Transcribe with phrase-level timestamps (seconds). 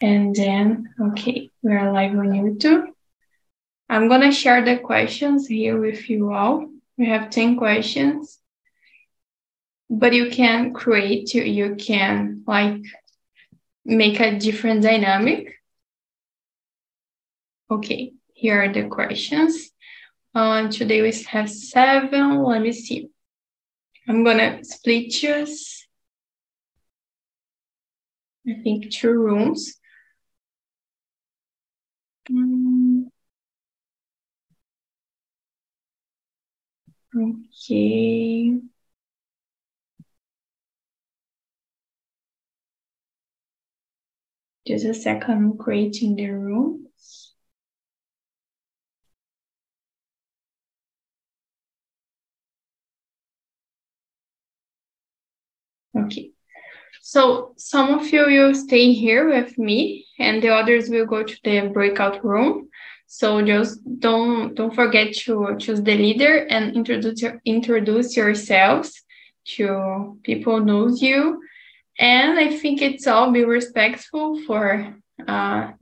[0.00, 2.86] And then, okay, we're live on YouTube.
[3.90, 6.70] I'm gonna share the questions here with you all.
[6.96, 8.38] We have 10 questions,
[9.90, 12.82] but you can create, you can like
[13.84, 15.54] make a different dynamic.
[17.70, 19.70] Okay, here are the questions.
[20.34, 23.10] Uh, today we have seven, let me see.
[24.08, 25.86] I'm gonna split yours.
[28.48, 29.79] I think two rooms.
[37.14, 38.60] Okay.
[44.66, 47.34] Just a second, creating the rooms.
[55.94, 56.32] Okay.
[57.10, 61.36] So some of you will stay here with me and the others will go to
[61.42, 62.68] the breakout room.
[63.08, 69.02] So just don't don't forget to choose the leader and introduce introduce yourselves
[69.56, 71.42] to people knows you.
[71.98, 74.94] And I think it's all be respectful for
[75.26, 75.72] uh,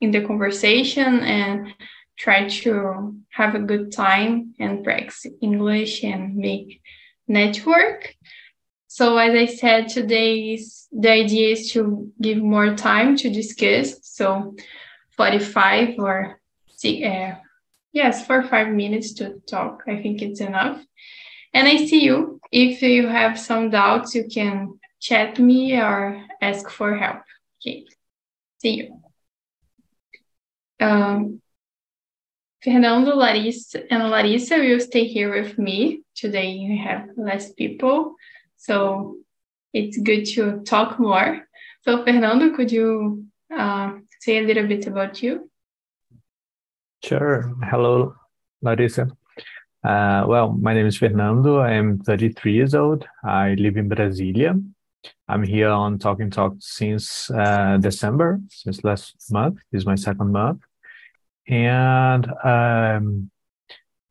[0.00, 1.74] in the conversation and
[2.16, 6.80] try to have a good time and practice English and make
[7.26, 8.14] network.
[8.94, 10.60] So as I said, today
[10.92, 13.96] the idea is to give more time to discuss.
[14.02, 14.54] So
[15.12, 16.38] 45 or
[16.84, 17.34] uh,
[17.94, 19.84] yes, for five minutes to talk.
[19.88, 20.84] I think it's enough.
[21.54, 22.38] And I see you.
[22.50, 27.22] If you have some doubts, you can chat me or ask for help.
[27.62, 27.86] Okay.
[28.60, 29.00] See you.
[30.80, 31.40] Um,
[32.62, 36.02] Fernando, Larissa, and Larissa will stay here with me.
[36.14, 38.16] Today we have less people.
[38.62, 39.16] So
[39.72, 41.48] it's good to talk more.
[41.82, 45.50] So, Fernando, could you uh, say a little bit about you?
[47.02, 47.52] Sure.
[47.64, 48.14] Hello,
[48.62, 49.08] Larissa.
[49.82, 51.58] Uh, well, my name is Fernando.
[51.58, 53.04] I am 33 years old.
[53.24, 54.62] I live in Brasilia.
[55.26, 59.58] I'm here on Talking Talk since uh, December, since last month.
[59.72, 60.62] This is my second month.
[61.48, 63.31] And um,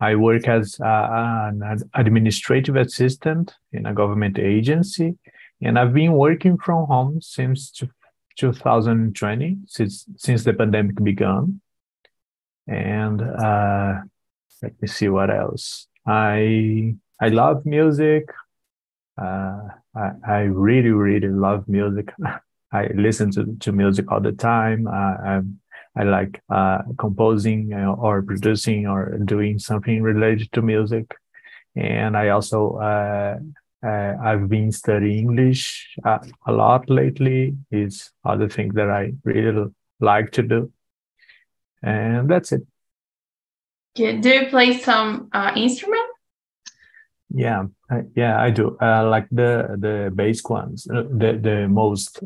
[0.01, 5.15] I work as uh, an administrative assistant in a government agency,
[5.61, 7.71] and I've been working from home since
[8.37, 11.61] 2020, since since the pandemic began.
[12.67, 14.01] And uh,
[14.63, 15.87] let me see what else.
[16.07, 18.25] I I love music.
[19.21, 22.11] Uh, I, I really really love music.
[22.73, 24.87] I listen to, to music all the time.
[24.87, 25.60] I'm
[25.95, 31.13] I like uh, composing uh, or producing or doing something related to music.
[31.75, 33.37] And I also, uh,
[33.85, 37.57] uh I've been studying English uh, a lot lately.
[37.71, 39.69] Is other thing that I really
[39.99, 40.71] like to do.
[41.83, 42.61] And that's it.
[43.95, 44.21] Yeah.
[44.21, 46.07] Do you play some uh, instrument?
[47.33, 47.67] Yeah,
[48.13, 48.77] yeah, I do.
[48.81, 52.21] like the the bass ones, the the most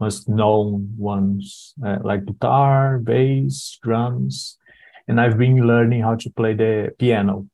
[0.00, 4.56] most known ones uh, like guitar, bass, drums,
[5.06, 7.46] and I've been learning how to play the piano.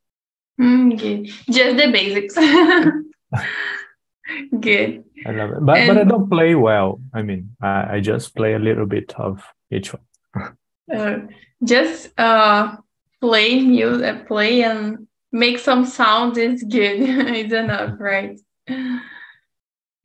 [0.60, 2.34] Mm, good, just the basics.
[4.60, 5.04] good.
[5.26, 7.00] I love it, but and, but I don't play well.
[7.12, 10.02] I mean, I, I just play a little bit of each one.
[10.94, 11.18] uh,
[11.62, 12.76] just uh,
[13.20, 17.00] play music, play and make some sound is good.
[17.00, 18.38] it's enough, right?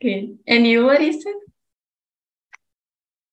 [0.02, 0.40] Good.
[0.48, 1.34] And you, Larissa?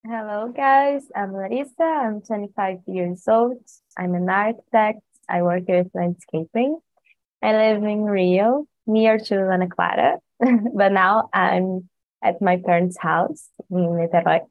[0.09, 1.03] Hello, guys.
[1.17, 1.83] I'm Larissa.
[1.83, 3.59] I'm 25 years old.
[3.99, 5.01] I'm an architect.
[5.29, 6.79] I work with landscaping.
[7.43, 11.89] I live in Rio, near to Ana Clara, but now I'm
[12.23, 14.43] at my parents' house in Niterói.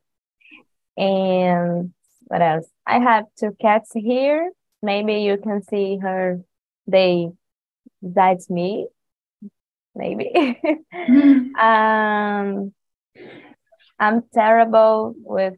[0.98, 1.94] And
[2.26, 2.68] what else?
[2.86, 4.52] I have two cats here.
[4.82, 6.42] Maybe you can see her.
[6.86, 7.30] They
[8.02, 8.88] that's me.
[9.96, 10.60] Maybe.
[11.58, 12.74] Um
[14.00, 15.56] I'm terrible with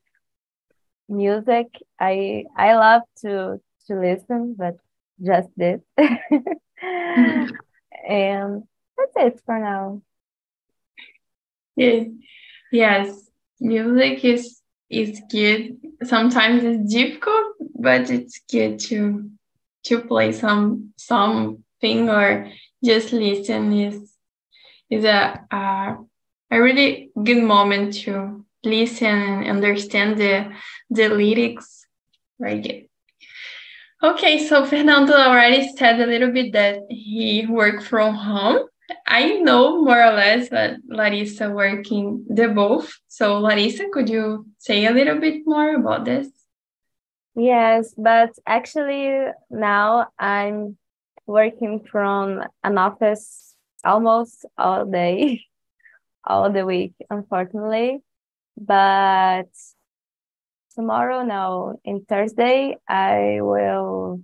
[1.09, 1.67] music.
[1.99, 4.77] I I love to to listen, but
[5.21, 5.81] just this.
[8.07, 8.63] And
[8.97, 10.01] that's it for now.
[11.75, 12.03] Yeah.
[12.71, 13.29] Yes.
[13.59, 15.77] Music is is good.
[16.03, 19.29] Sometimes it's difficult, but it's good to
[19.85, 22.51] to play some something or
[22.83, 24.13] just listen is
[24.89, 25.97] is a, a
[26.51, 30.51] a really good moment to listen and understand the
[30.89, 31.85] the lyrics.
[32.39, 32.87] Very good.
[34.03, 38.67] Okay, so Fernando already said a little bit that he worked from home.
[39.07, 42.93] I know more or less that Larissa working the both.
[43.07, 46.27] So Larissa, could you say a little bit more about this?
[47.35, 50.77] Yes, but actually now I'm
[51.25, 55.45] working from an office almost all day,
[56.27, 57.99] all the week, unfortunately.
[58.57, 59.49] But
[60.75, 64.21] tomorrow, no, in Thursday, I will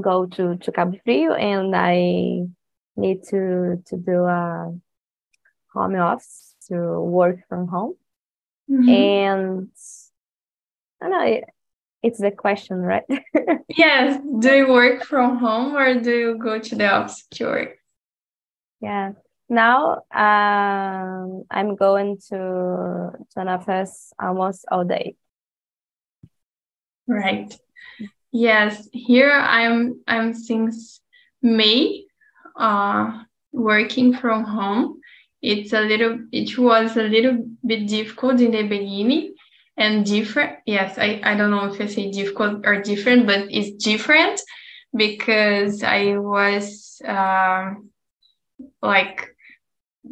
[0.00, 2.42] go to, to Cabo Frio and I
[2.96, 4.74] need to, to do a
[5.72, 7.94] home office to work from home.
[8.70, 8.88] Mm-hmm.
[8.88, 9.68] And
[11.00, 11.44] I don't know, it,
[12.02, 13.04] it's the question, right?
[13.68, 14.20] yes.
[14.40, 17.76] Do you work from home or do you go to the office to work?
[18.80, 19.12] Yeah.
[19.52, 25.16] Now um, I'm going to, to an office almost all day.
[27.06, 27.54] Right.
[28.32, 28.88] Yes.
[28.94, 31.02] Here I'm I'm since
[31.42, 32.04] May
[32.56, 35.00] uh working from home.
[35.42, 39.34] It's a little it was a little bit difficult in the beginning
[39.76, 40.60] and different.
[40.64, 44.40] Yes, I, I don't know if I say difficult or different, but it's different
[44.96, 47.90] because I was um,
[48.80, 49.28] like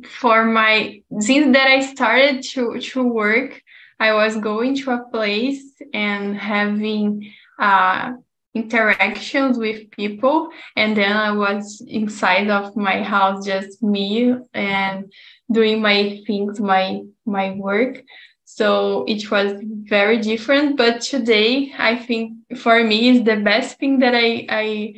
[0.09, 3.63] for my since that I started to to work,
[3.99, 8.13] I was going to a place and having uh,
[8.55, 15.13] interactions with people, and then I was inside of my house, just me and
[15.51, 18.03] doing my things, my my work.
[18.45, 20.77] So it was very different.
[20.77, 24.95] But today, I think for me is the best thing that I I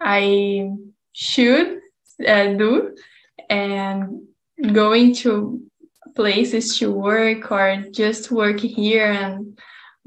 [0.00, 0.70] I
[1.12, 1.78] should
[2.26, 2.96] uh, do,
[3.48, 4.27] and
[4.72, 5.62] going to
[6.14, 9.58] places to work or just work here and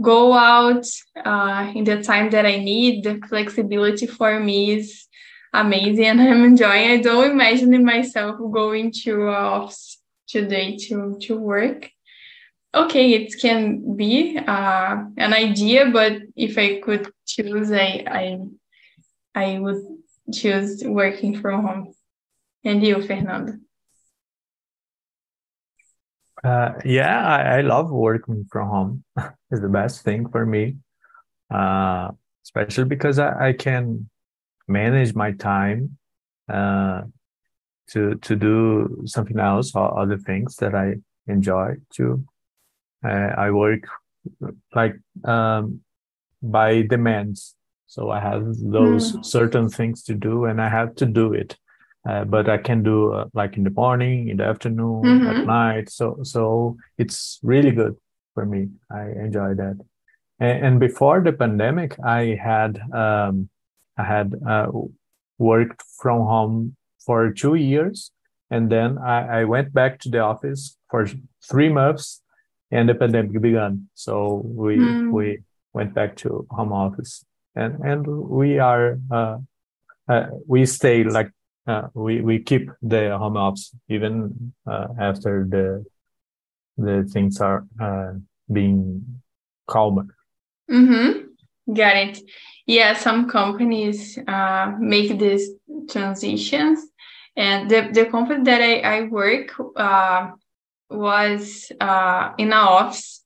[0.02, 0.86] go out
[1.24, 3.04] uh, in the time that I need.
[3.04, 5.08] The flexibility for me is
[5.54, 6.92] amazing and I'm enjoying.
[6.92, 11.90] I don't imagine myself going to office today to to work
[12.74, 18.40] okay, it can be uh, an idea, but if I could choose, I, I,
[19.36, 19.84] I would
[20.34, 21.94] choose working from home.
[22.64, 23.54] And you, Fernando?
[26.44, 29.04] Uh, yeah, I, I love working from home.
[29.52, 30.78] it's the best thing for me,
[31.54, 32.10] uh,
[32.44, 34.10] especially because I, I can
[34.68, 35.98] manage my time
[36.50, 37.04] uh,
[37.90, 40.96] to to do something else or other things that I
[41.28, 42.26] enjoy too.
[43.04, 43.88] I work
[44.76, 45.82] like um,
[46.42, 47.56] by demands.
[47.88, 49.26] So I have those mm.
[49.26, 51.58] certain things to do and I have to do it.
[52.08, 55.28] Uh, but I can do uh, like in the morning, in the afternoon, mm-hmm.
[55.28, 55.90] at night.
[55.90, 57.96] So so it's really good
[58.34, 58.70] for me.
[58.90, 59.78] I enjoy that.
[60.40, 63.50] And, and before the pandemic, I had um,
[63.98, 64.72] I had uh,
[65.38, 66.76] worked from home
[67.06, 68.12] for two years,
[68.50, 71.08] and then I, I went back to the office for
[71.48, 72.22] three months
[72.72, 73.90] and the pandemic began.
[73.94, 75.12] So we mm.
[75.12, 75.40] we
[75.74, 77.26] went back to home office,
[77.56, 79.38] and and we are uh,
[80.08, 81.32] uh, we stay like
[81.68, 85.86] uh, we we keep the home office even uh, after the
[86.78, 88.14] the things are uh,
[88.52, 89.22] being
[89.68, 90.08] calmer.
[90.70, 91.74] Mm-hmm.
[91.74, 92.20] Got it.
[92.66, 95.50] Yeah, some companies uh, make these
[95.90, 96.80] transitions,
[97.36, 99.54] and the the company that I I work
[100.92, 103.24] was uh, in an office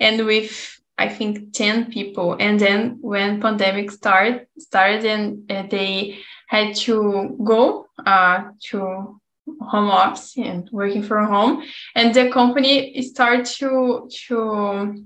[0.00, 2.36] and with I think 10 people.
[2.40, 9.20] And then when pandemic started, started and uh, they had to go uh, to
[9.60, 11.64] home office and working from home.
[11.94, 15.04] And the company started to, to,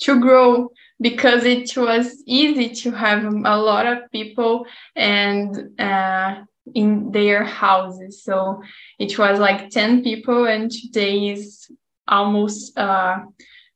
[0.00, 6.42] to grow because it was easy to have a lot of people and uh,
[6.74, 8.22] in their houses.
[8.22, 8.62] So
[8.98, 11.70] it was like 10 people, and today is
[12.08, 13.18] almost uh,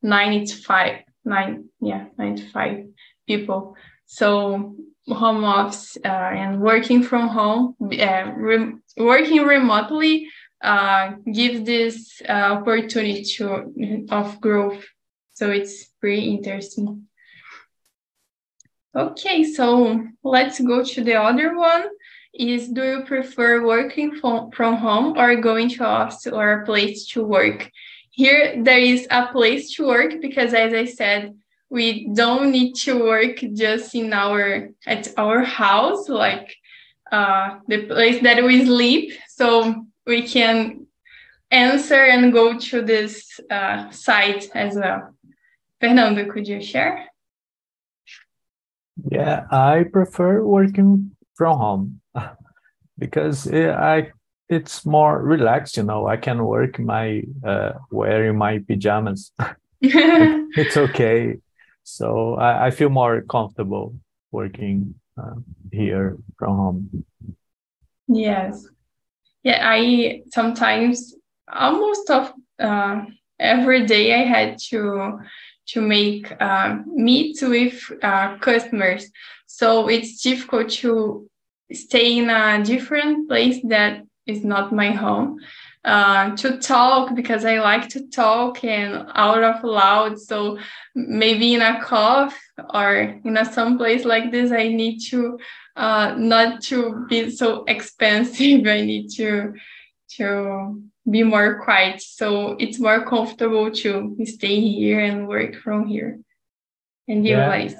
[0.02, 2.86] 95, nine, yeah, 95
[3.26, 3.76] people.
[4.06, 4.76] So
[5.10, 10.28] home office uh, and working from home, uh, re- working remotely
[10.62, 14.84] uh, gives this uh, opportunity to, of growth.
[15.32, 17.06] So it's pretty interesting.
[18.96, 21.84] Okay, so let's go to the other one
[22.32, 27.06] is do you prefer working from, from home or going to office or a place
[27.08, 27.70] to work?
[28.10, 31.34] Here there is a place to work because as I said,
[31.70, 36.54] we don't need to work just in our at our house, like
[37.12, 39.12] uh, the place that we sleep.
[39.28, 40.86] So we can
[41.50, 45.14] answer and go to this uh, site as well.
[45.80, 47.06] Fernando, could you share?
[49.10, 52.00] Yeah, I prefer working from home
[52.98, 54.10] because I
[54.48, 55.76] it's more relaxed.
[55.76, 59.32] You know, I can work my uh, wearing my pajamas.
[59.80, 61.38] it's okay.
[61.96, 63.94] So I, I, feel more comfortable
[64.30, 65.34] working uh,
[65.72, 67.04] here from home.
[68.06, 68.66] Yes.
[69.42, 71.14] Yeah, I sometimes
[71.52, 73.02] almost of uh,
[73.38, 75.20] every day I had to
[75.68, 79.10] to make uh, meet with uh, customers.
[79.46, 81.28] So it's difficult to
[81.72, 85.38] stay in a different place that is not my home
[85.84, 90.18] uh, to talk because I like to talk and out of loud.
[90.18, 90.58] So
[90.94, 92.38] maybe in a cough
[92.74, 95.38] or in a some place like this, I need to
[95.76, 98.66] uh, not to be so expensive.
[98.66, 99.54] I need to
[100.16, 102.02] to be more quiet.
[102.02, 106.18] So it's more comfortable to stay here and work from here.
[107.08, 107.70] And you yeah.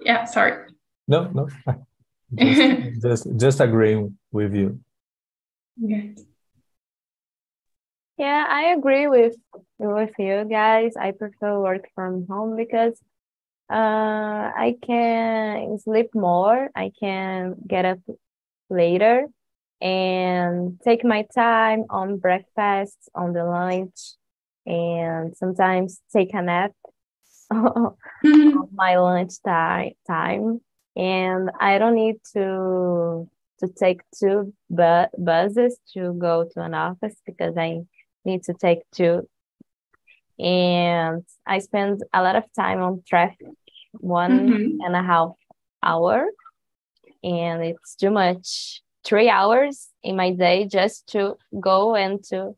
[0.00, 0.68] yeah, sorry.
[1.08, 1.48] No, no.
[2.34, 4.80] just, just just agreeing with you.
[5.76, 6.20] Yes.
[8.18, 9.36] Yeah, I agree with
[9.78, 10.96] with you guys.
[10.96, 13.00] I prefer work from home because
[13.70, 16.70] uh, I can sleep more.
[16.74, 17.98] I can get up
[18.70, 19.26] later
[19.80, 23.98] and take my time on breakfast, on the lunch,
[24.66, 26.72] and sometimes take a nap
[27.50, 27.96] on
[28.72, 30.60] my lunch time time.
[30.96, 33.28] And I don't need to
[33.60, 37.80] to take two bu- buses to go to an office because I
[38.28, 39.28] need to take two.
[40.38, 43.48] And I spend a lot of time on traffic,
[43.92, 44.80] one mm-hmm.
[44.84, 45.32] and a half
[45.82, 46.26] hour.
[47.24, 48.82] And it's too much.
[49.04, 52.54] Three hours in my day just to go and to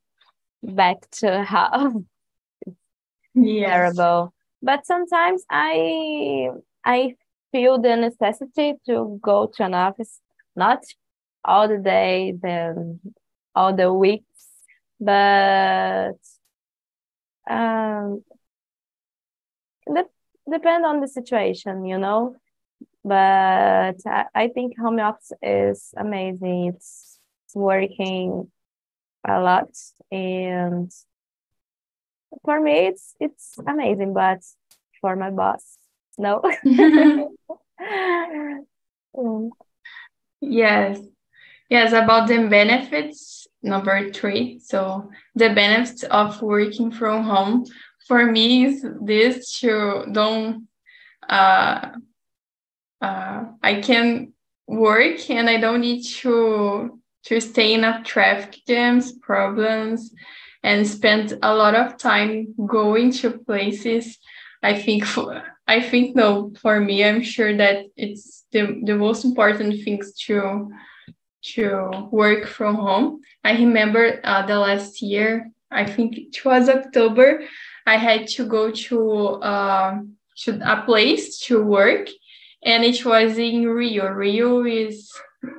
[0.62, 1.92] back to house.
[3.34, 3.68] yes.
[3.68, 4.34] terrible.
[4.62, 6.50] But sometimes I
[6.84, 7.14] I
[7.52, 10.20] feel the necessity to go to an office,
[10.56, 10.80] not
[11.44, 13.00] all the day, and
[13.54, 14.29] all the weeks,
[15.00, 16.18] but
[17.48, 18.22] um,
[19.92, 22.36] de- depend on the situation, you know.
[23.02, 26.74] But I, I think home office is amazing.
[26.74, 28.50] It's, it's working
[29.26, 29.70] a lot,
[30.10, 30.90] and
[32.44, 34.12] for me, it's it's amazing.
[34.12, 34.40] But
[35.00, 35.78] for my boss,
[36.18, 36.42] no.
[39.16, 39.50] mm.
[40.40, 41.00] Yes,
[41.68, 41.92] yes.
[41.92, 44.58] About the benefits, number three.
[44.62, 47.66] So the benefits of working from home
[48.06, 50.66] for me is this to don't
[51.28, 51.90] uh,
[53.00, 54.32] uh, I can
[54.66, 60.12] work and I don't need to to stay in a traffic jams problems
[60.62, 64.18] and spend a lot of time going to places.
[64.62, 69.24] I think for, I think no for me I'm sure that it's the, the most
[69.24, 70.70] important things to
[71.42, 73.20] to work from home.
[73.44, 77.44] I remember uh, the last year, I think it was October,
[77.86, 80.00] I had to go to, uh,
[80.38, 82.08] to a place to work,
[82.64, 84.08] and it was in Rio.
[84.08, 85.12] Rio is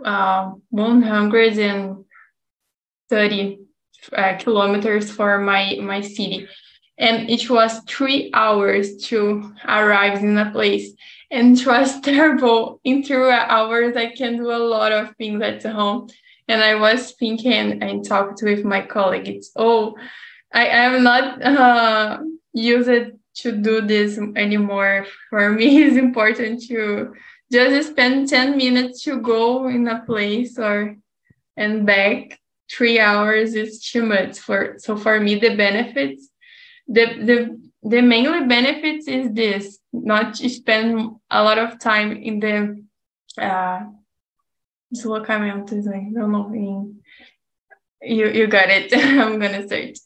[0.05, 3.59] uh, 130
[4.13, 6.47] uh, kilometers for my, my city.
[6.97, 10.93] And it was three hours to arrive in a place
[11.31, 16.07] and trust terrible in two hours i can do a lot of things at home.
[16.47, 19.27] And i was thinking and talked with my colleague.
[19.27, 19.95] It's oh
[20.53, 22.19] i am not uh,
[22.53, 25.07] used to do this anymore.
[25.29, 27.13] For me it's important to
[27.51, 30.97] just spend 10 minutes to go in a place or
[31.57, 32.37] and back.
[32.69, 36.29] Three hours is too much for so for me the benefits
[36.87, 42.39] the the the mainly benefits is this not to spend a lot of time in
[42.39, 42.83] the
[43.41, 43.81] uh,
[44.93, 46.51] deslocamentos, I don't know.
[46.53, 47.01] In,
[48.01, 48.93] you you got it.
[48.95, 49.97] I'm gonna search.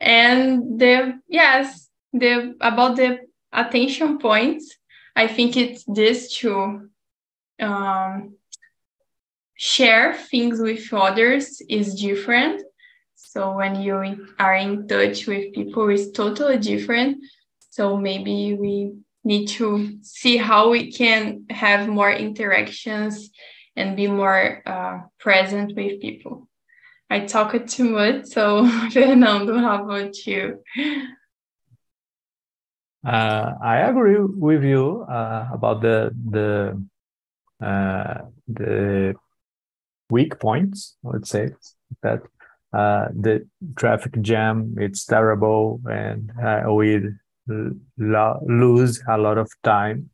[0.00, 3.20] And the yes, the about the
[3.52, 4.76] attention points,
[5.14, 6.88] I think it's this to
[7.60, 8.36] um,
[9.54, 12.62] share things with others is different.
[13.36, 17.18] So when you are in touch with people, it's totally different.
[17.68, 23.28] So maybe we need to see how we can have more interactions
[23.76, 26.48] and be more uh, present with people.
[27.10, 30.62] I talk too much, so Fernando, how about you?
[33.06, 36.82] Uh, I agree with you uh, about the the
[37.60, 39.14] uh, the
[40.08, 40.96] weak points.
[41.04, 41.50] I would say
[42.02, 42.22] that
[42.76, 47.08] uh, the traffic jam it's terrible, and uh, we
[47.48, 50.10] lo- lose a lot of time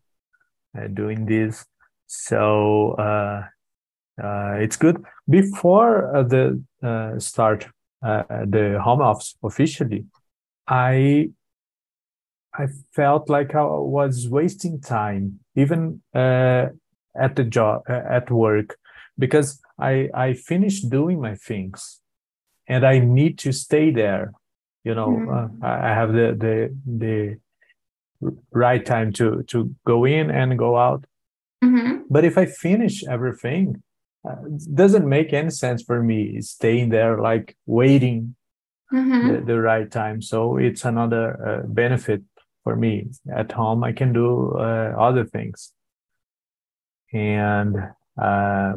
[0.78, 1.66] uh, doing this.
[2.07, 3.42] So uh,
[4.23, 6.62] uh, it's good before the
[7.19, 7.66] start
[8.02, 10.04] the home office officially
[10.66, 11.28] i
[12.54, 18.76] i felt like i was wasting time even at the job at work
[19.16, 22.01] because i i finished doing my things
[22.69, 24.33] and i need to stay there
[24.85, 25.62] you know Mhm.
[25.62, 26.54] i I have the the
[27.04, 27.16] the
[28.50, 31.04] right time to to go in and go out
[31.64, 32.04] Mhm.
[32.14, 33.83] but if I finish everything,
[34.28, 38.35] uh, it doesn't make any sense for me staying there like waiting
[38.92, 39.23] Mhm.
[39.28, 40.21] the, the right time.
[40.21, 42.23] So it's another uh, benefit
[42.64, 42.92] for me.
[43.40, 44.28] At home, I can do
[44.59, 45.73] uh, other things.
[47.12, 47.76] And
[48.21, 48.76] um,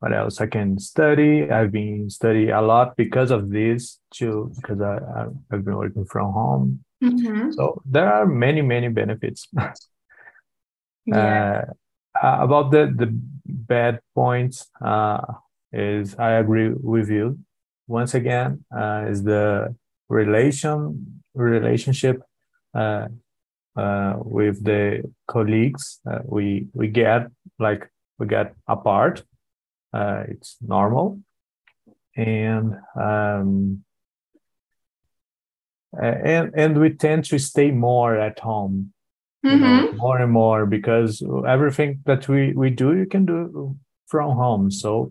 [0.00, 0.40] what else?
[0.40, 1.50] I can study.
[1.50, 6.32] I've been studying a lot because of this too, because I, I've been working from
[6.32, 6.84] home.
[7.02, 7.52] Mhm.
[7.54, 9.48] So there are many, many benefits.
[11.06, 11.62] Yeah.
[12.18, 13.08] Uh, uh, about the the
[13.46, 15.20] bad points uh,
[15.72, 17.38] is I agree with you.
[17.86, 19.74] Once again, uh, is the
[20.08, 22.22] relation relationship
[22.74, 23.06] uh,
[23.76, 26.00] uh, with the colleagues.
[26.24, 27.88] We we get like
[28.18, 29.22] we get apart.
[29.96, 31.06] Uh, it's normal,
[32.16, 33.84] and um,
[36.00, 38.92] and and we tend to stay more at home
[39.50, 39.98] you know, Mhm.
[39.98, 43.76] more and more because everything that we we do you can do
[44.06, 44.70] from home.
[44.70, 45.10] So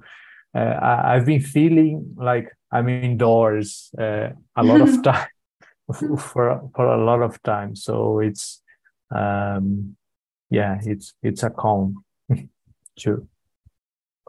[0.56, 5.30] uh, I, i've been feeling like i'm indoors uh, a lot of time
[6.20, 7.76] for for a lot of time.
[7.76, 8.62] So it's
[9.16, 9.96] um
[10.50, 12.04] yeah it's it's a calm
[13.04, 13.28] too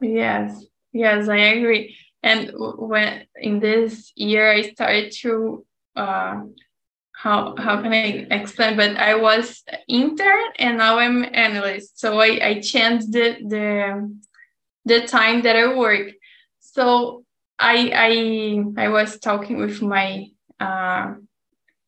[0.01, 1.97] Yes, yes, I agree.
[2.23, 6.41] And when in this year, I started to uh,
[7.13, 8.77] how how can I explain?
[8.77, 14.19] But I was intern and now I'm analyst, so I I changed the the
[14.85, 16.09] the time that I work.
[16.61, 17.25] So
[17.59, 17.91] I
[18.77, 20.27] I I was talking with my
[20.61, 21.15] uh,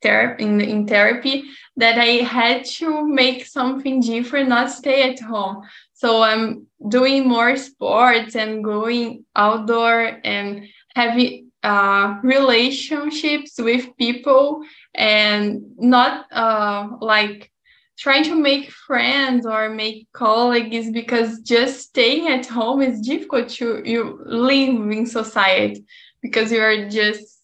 [0.02, 1.44] therapy in in therapy
[1.76, 5.64] that I had to make something different, not stay at home.
[5.98, 14.62] So I'm doing more sports and going outdoor and having uh, relationships with people
[14.94, 17.50] and not uh, like
[17.98, 23.82] trying to make friends or make colleagues because just staying at home is difficult to
[23.84, 25.84] you live in society
[26.22, 27.40] because you are just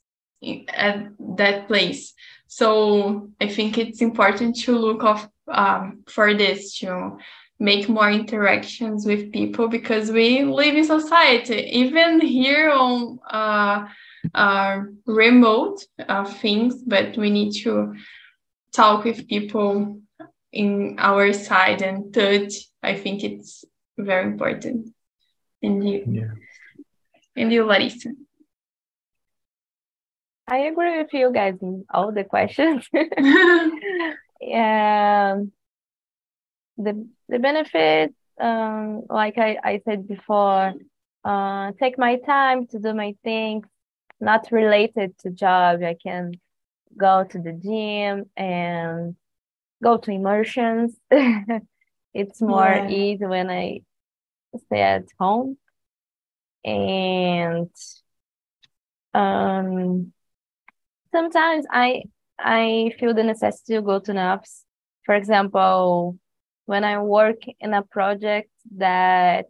[0.68, 2.14] at that place.
[2.46, 7.18] So i think it's important to look off um, for this to
[7.64, 11.60] make more interactions with people because we live in society.
[11.82, 13.86] Even here on uh,
[14.34, 17.94] uh, remote uh, things but we need to
[18.72, 20.00] talk with people
[20.52, 22.52] in our side and touch.
[22.82, 23.64] I think it's
[23.96, 24.90] very important.
[25.62, 26.34] And you yeah.
[27.34, 28.10] and you larissa.
[30.46, 32.86] I agree with you guys in all the questions.
[34.54, 35.52] um,
[36.76, 40.74] the the benefit, um, like I, I said before,
[41.24, 43.66] uh, take my time to do my things,
[44.20, 45.82] not related to job.
[45.82, 46.32] I can
[46.96, 49.16] go to the gym and
[49.82, 50.96] go to immersions.
[52.14, 52.86] It's more Yeah.
[52.86, 53.80] easy when I
[54.66, 55.58] stay at home.
[56.64, 57.70] And
[59.14, 60.12] um,
[61.12, 62.04] sometimes I
[62.38, 64.64] I feel the necessity to go to naps.
[65.04, 66.18] For example,
[66.66, 69.46] when I work in a project that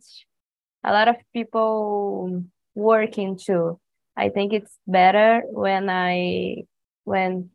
[0.82, 3.78] a lot of people work into,
[4.16, 6.64] I think it's better when I
[7.04, 7.50] when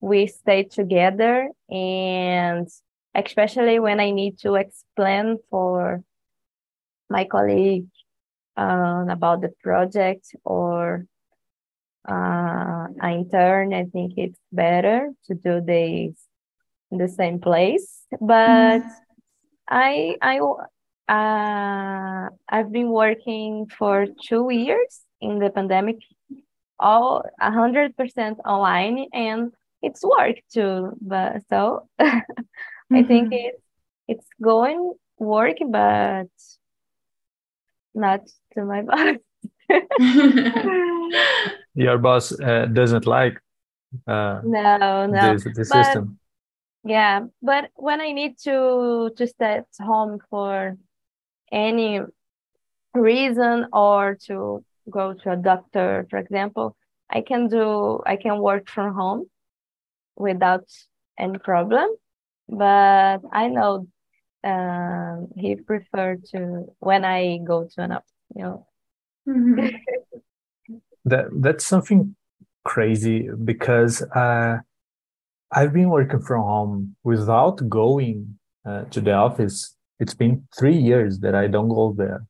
[0.00, 2.66] we stay together and
[3.14, 6.02] especially when I need to explain for
[7.08, 7.88] my colleague
[8.56, 11.06] um, about the project or
[12.08, 16.29] uh, an intern, I think it's better to do this
[16.90, 18.04] in the same place.
[18.20, 18.82] But
[19.68, 20.40] I I
[21.08, 25.96] uh, I've been working for two years in the pandemic,
[26.80, 30.92] all a hundred percent online, and it's work too.
[31.00, 33.32] But so I think Mhm.
[33.32, 33.62] it's
[34.08, 36.28] it's going work, but
[37.94, 38.20] not
[38.54, 39.16] to my boss.
[41.74, 43.40] your boss uh, doesn't like
[44.08, 45.20] uh, No, no.
[45.20, 46.18] this the But system
[46.84, 50.76] yeah, but when I need to to stay at home for
[51.52, 52.00] any
[52.94, 56.76] reason or to go to a doctor, for example,
[57.10, 59.26] I can do I can work from home
[60.16, 60.66] without
[61.18, 61.88] any problem.
[62.48, 63.86] But I know
[64.44, 68.12] um he preferred to when I go to an office.
[68.34, 68.66] you know.
[69.28, 69.72] Mhm.
[71.04, 72.16] that that's something
[72.64, 74.58] crazy because uh,
[75.52, 79.74] I've been working from home without going uh, to the office.
[79.98, 82.24] It's been three years that I don't go there,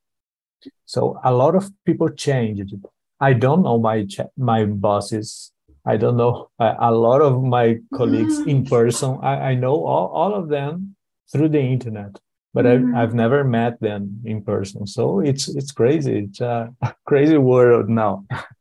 [0.85, 2.73] so a lot of people changed.
[3.19, 5.51] I don't know my ch- my bosses.
[5.85, 9.17] I don't know uh, a lot of my colleagues in person.
[9.21, 10.95] I, I know all, all of them
[11.31, 12.19] through the internet,
[12.53, 12.95] but Mhm.
[12.95, 14.85] I've, I've never met them in person.
[14.87, 16.25] So it's it's crazy.
[16.25, 16.73] It's a
[17.05, 18.25] crazy world now.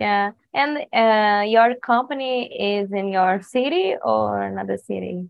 [0.00, 0.32] Yeah.
[0.54, 5.28] And uh, your company is in your city or another city?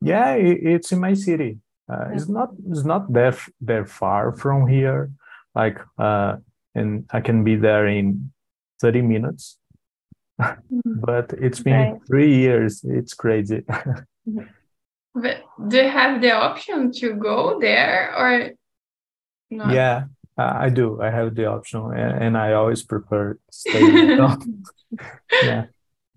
[0.00, 1.58] Yeah, i it's in my city.
[1.88, 5.10] Uh, it's not it's not that that far from here.
[5.54, 6.36] Like uh,
[6.74, 8.32] and I can be there in
[8.80, 9.58] 30 minutes.
[10.84, 12.00] But it's been Right.
[12.06, 12.84] three years.
[12.84, 13.62] It's crazy.
[15.14, 18.50] But do you have the option to go there or
[19.50, 19.72] not?
[19.72, 20.04] Yeah,
[20.36, 21.00] I I do.
[21.00, 24.64] I have the option, and, and I always prefer staying at home.
[25.42, 25.66] Yeah,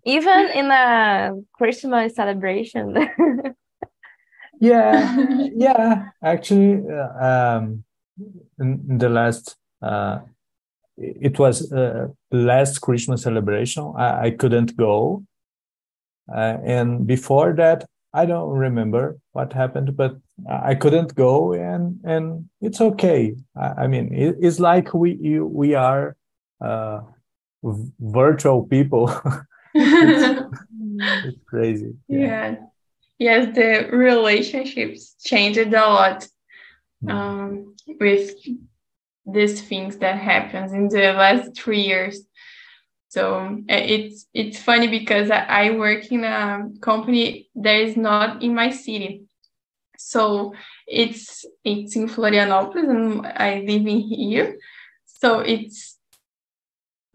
[0.06, 2.95] Even in a Christmas celebration.
[4.60, 5.15] yeah,
[5.56, 6.10] yeah.
[6.23, 7.84] Actually, uh, um,
[8.60, 10.19] in, in the last, uh,
[10.97, 13.93] it was uh, last Christmas celebration.
[13.97, 15.23] I, I couldn't go,
[16.34, 20.17] uh, and before that, I don't remember what happened, but
[20.50, 23.36] I couldn't go, and and it's okay.
[23.56, 26.15] I, I mean, it, it's like we you, we are
[26.62, 27.02] uh,
[28.00, 29.12] virtual people.
[29.73, 31.95] it's crazy.
[32.08, 32.56] yeah.
[33.19, 36.28] Yes, the relationships changed a lot
[37.04, 37.12] Mm.
[37.12, 38.32] um, with
[39.26, 42.21] these things that happens in the last three years.
[43.10, 43.36] So
[43.69, 48.56] uh, it's it's funny because I, I work in a company that is not in
[48.56, 49.27] my city.
[49.98, 50.54] So
[50.88, 54.58] it's it's in Florianopolis and I live in here.
[55.06, 55.98] So it's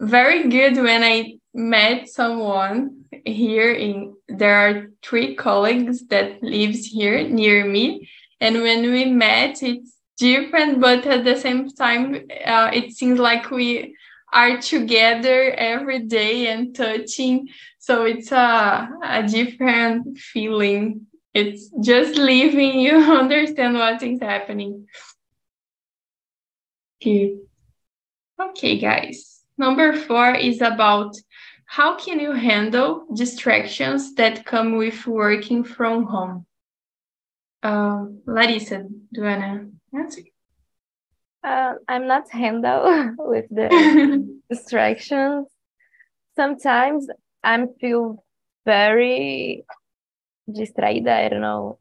[0.01, 7.23] very good when I met someone here in there are three colleagues that lives here
[7.29, 8.11] near me.
[8.41, 12.15] And when we met it's different but at the same time
[12.45, 13.97] uh, it seems like we
[14.33, 17.49] are together every day and touching.
[17.79, 22.97] So it's a, a different feeling it's just leaving you.
[23.13, 24.87] Understand what is happening.
[27.01, 27.37] Okay.
[28.41, 29.41] Okay guys.
[29.59, 31.17] Number four is about
[31.67, 36.47] how can you handle distractions that come with working from home?
[37.63, 40.23] Uh, larissa do you wanna answer?
[41.45, 43.69] Uh, I'm not handle with the
[44.51, 45.49] distractions.
[46.37, 47.09] Sometimes
[47.43, 48.25] I feel
[48.65, 49.65] very
[50.49, 51.25] distraída.
[51.25, 51.79] I don't know.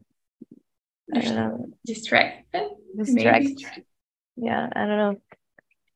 [1.14, 1.66] I don't know.
[1.84, 3.44] distracted Distract.
[3.44, 3.66] maybe
[4.36, 5.20] Yeah, I don't know.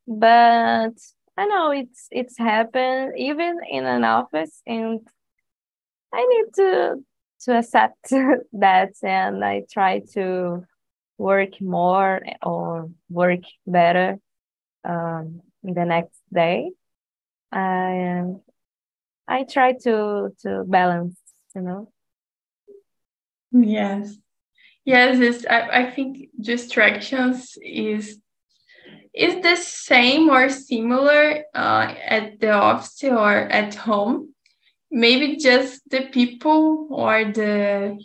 [0.07, 0.99] But
[1.37, 5.01] I know it's it's happened even in an office, and
[6.13, 6.97] I need to
[7.43, 8.11] to accept
[8.53, 10.65] that, and I try to
[11.19, 14.19] work more or work better
[14.85, 16.71] um, the next day.
[17.53, 18.25] I
[19.29, 21.19] I try to to balance,
[21.55, 21.93] you know.
[23.53, 24.17] Yes.
[24.85, 28.21] Yes, it's, I, I think distractions is
[29.13, 34.35] is the same or similar uh, at the office or at home.
[34.91, 37.99] Maybe just the people or the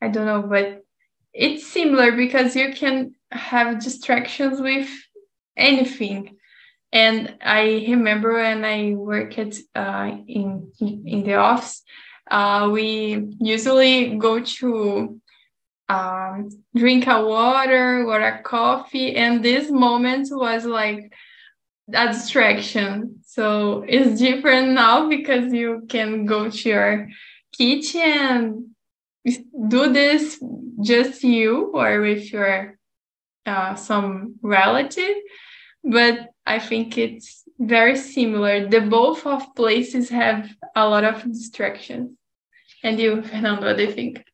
[0.00, 0.84] I don't know, but
[1.32, 4.88] it's similar because you can have distractions with
[5.56, 6.36] anything.
[6.92, 9.38] And I remember when I worked
[9.74, 11.82] uh, in in the office,
[12.30, 15.20] uh, we usually go to
[15.88, 21.12] um, drink a water or a coffee, and this moment was like
[21.92, 23.20] a distraction.
[23.24, 27.08] So it's different now because you can go to your
[27.56, 28.74] kitchen
[29.68, 30.42] do this
[30.82, 32.78] just you or with your
[33.46, 35.16] uh, some relative,
[35.82, 38.68] but I think it's very similar.
[38.68, 42.17] The both of places have a lot of distractions.
[42.82, 44.24] And you, Fernando, what do you think?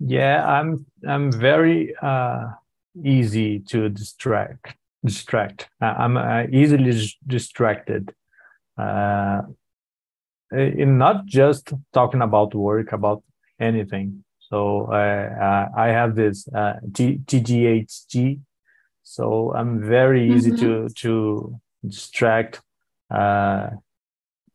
[0.00, 2.50] Yeah, I'm I'm very uh,
[3.04, 4.74] easy to distract.
[5.04, 5.68] Distract.
[5.80, 8.14] I'm uh, easily distracted.
[8.76, 9.42] Uh,
[10.52, 13.22] in not just talking about work, about
[13.60, 14.24] anything.
[14.38, 16.74] So uh, I have this uh.
[19.02, 22.60] So I'm very easy to to distract
[23.10, 23.70] uh,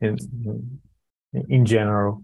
[0.02, 0.18] in
[1.50, 2.24] in general.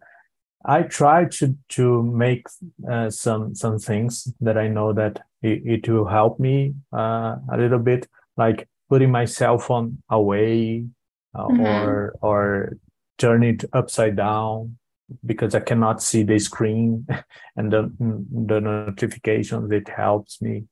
[0.65, 2.47] I try to to make
[2.89, 7.57] uh, some some things that I know that it, it will help me uh, a
[7.57, 10.85] little bit, like putting my cell phone away
[11.33, 11.61] uh, mm-hmm.
[11.61, 12.77] or or
[13.17, 14.77] turn it upside down
[15.25, 17.07] because I cannot see the screen
[17.55, 19.71] and the the notifications.
[19.71, 20.65] It helps me.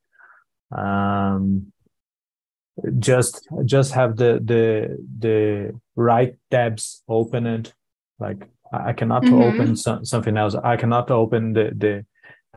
[0.72, 1.72] Um,
[3.00, 7.74] just just have the the the right tabs open opened
[8.20, 9.42] like I cannot mm-hmm.
[9.42, 10.56] open so, something else.
[10.56, 12.06] I cannot open the the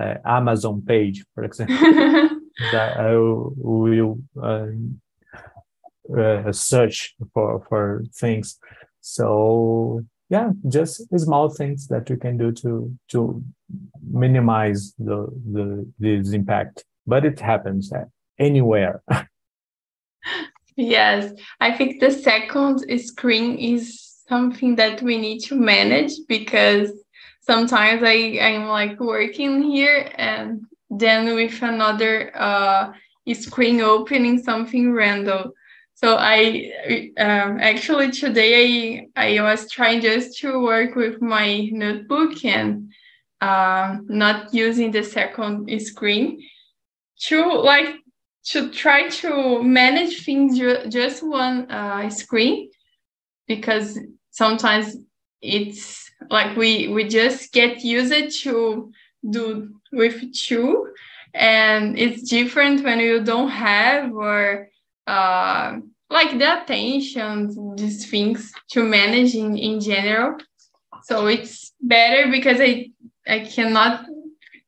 [0.02, 1.76] uh, Amazon page, for example.
[2.72, 4.66] that I will uh,
[6.16, 8.58] uh, search for for things.
[9.00, 13.42] So yeah, just small things that you can do to to
[14.10, 16.84] minimize the the this impact.
[17.06, 17.92] But it happens
[18.38, 19.02] anywhere.
[20.76, 26.90] yes, I think the second screen is something that we need to manage because
[27.40, 30.46] sometimes I I'm like working here and
[30.88, 32.14] then with another
[32.48, 32.92] uh,
[33.34, 35.52] screen opening something random.
[35.94, 38.52] So I um, actually today
[39.16, 42.68] I I was trying just to work with my notebook and
[43.40, 46.26] uh, not using the second screen
[47.26, 47.38] to
[47.72, 47.90] like
[48.52, 52.70] to try to manage things ju- just one uh, screen
[53.46, 53.98] because
[54.30, 54.96] sometimes
[55.42, 58.92] it's like we we just get used to
[59.28, 60.88] do with two
[61.34, 64.68] and it's different when you don't have or
[65.06, 65.78] uh,
[66.10, 70.38] like the attention these things to manage in, in general.
[71.04, 72.90] So it's better because i
[73.26, 74.04] i cannot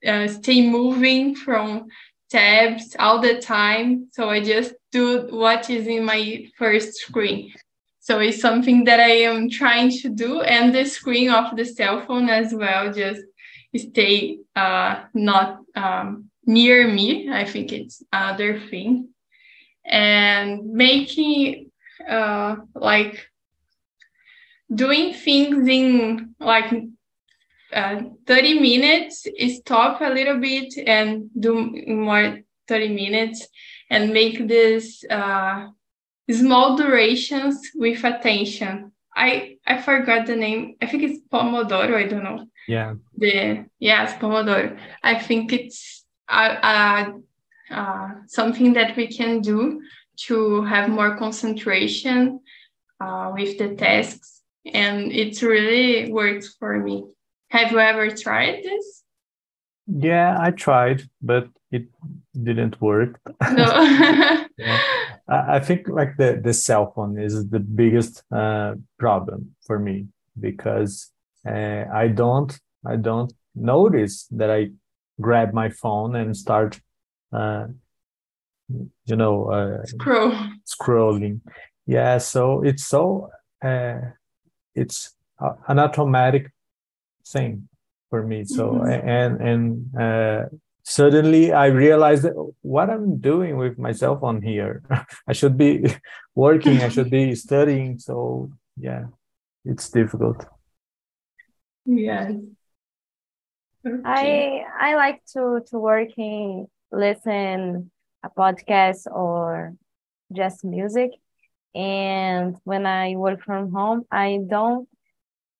[0.07, 1.89] uh, stay moving from
[2.31, 4.09] tabs all the time.
[4.13, 7.53] So i just do what is in my first screen
[8.03, 12.05] so it's something that I am trying to do, and the screen of the cell
[12.05, 13.23] phone as well, just
[13.77, 17.31] stay uh, not um, near me.
[17.31, 19.11] I think it's other thing,
[19.85, 21.71] and making
[22.11, 23.25] uh, like
[24.75, 26.75] doing things in like
[27.73, 33.47] uh, 30 minutes, stop a little bit and do more 30 minutes
[33.91, 35.69] and make this uh,
[36.33, 38.93] small durations with attention.
[39.15, 40.77] I I forgot the name.
[40.81, 41.95] I think it's Pomodoro.
[41.95, 42.47] I don't know.
[42.67, 42.95] Yeah.
[43.17, 44.79] The yes, Pomodoro.
[45.03, 47.13] I think it's uh,
[47.71, 49.83] uh, something that we can do
[50.27, 52.41] to have more concentration
[53.01, 54.43] uh, with the tasks,
[54.73, 57.05] and it really works for me.
[57.49, 59.03] Have you ever tried this?
[59.87, 61.87] Yeah, I tried, but it
[62.33, 63.21] didn't work.
[63.53, 63.65] No.
[64.57, 64.81] yeah.
[65.29, 70.09] I think like the the cell phone is the biggest uh, problem for me
[70.39, 71.11] because
[71.47, 74.71] uh, I don't I don't notice that I
[75.21, 76.81] grab my phone and start
[77.33, 77.67] uh,
[79.07, 80.35] you know uh, Scroll.
[80.67, 81.41] scrolling.
[81.87, 83.31] Yeah, so it's so
[83.65, 83.99] uh,
[84.75, 85.15] it's
[85.69, 86.53] an automatic
[87.27, 87.69] thing
[88.11, 88.45] for me.
[88.45, 89.09] So mm-hmm.
[89.09, 90.45] and and uh,
[90.83, 92.27] suddenly I realized
[92.63, 94.83] what I'm doing with myself on here.
[95.29, 95.87] I should be
[96.35, 97.99] working, I should be studying.
[97.99, 99.07] So yeah,
[99.65, 100.45] it's difficult.
[101.85, 102.33] Yes.
[103.85, 104.01] Okay.
[104.05, 107.91] I I like to to working, listen
[108.23, 109.75] a podcast or
[110.33, 111.11] just music.
[111.75, 114.89] And when I work from home, I don't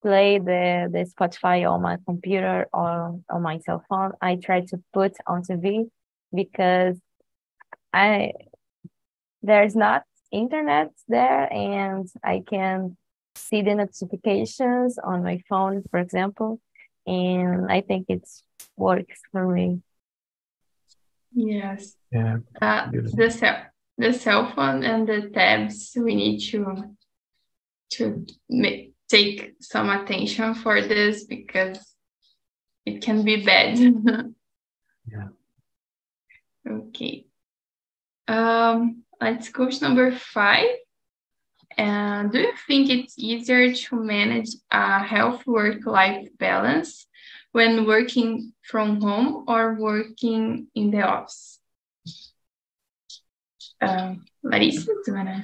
[0.03, 4.13] play the, the Spotify on my computer or on my cell phone.
[4.21, 5.89] I try to put on TV
[6.35, 6.99] because
[7.93, 8.33] I
[9.43, 12.97] there's not internet there and I can
[13.35, 16.61] see the notifications on my phone, for example.
[17.07, 18.29] And I think it
[18.77, 19.83] works for me.
[21.35, 21.97] Yes.
[22.13, 22.39] Yeah.
[22.61, 23.67] Uh, the cell
[23.99, 26.97] the cell phone and the tabs we need to
[27.91, 31.79] to make take some attention for this because
[32.87, 33.79] it can be bad.
[35.13, 35.29] yeah.
[36.67, 37.27] Okay.
[38.27, 40.71] Um, let's go to number five.
[41.77, 47.07] And do you think it's easier to manage a health work life balance
[47.53, 51.61] when working from home or working in the office?
[53.81, 55.43] Um, Larissa, do you wanna?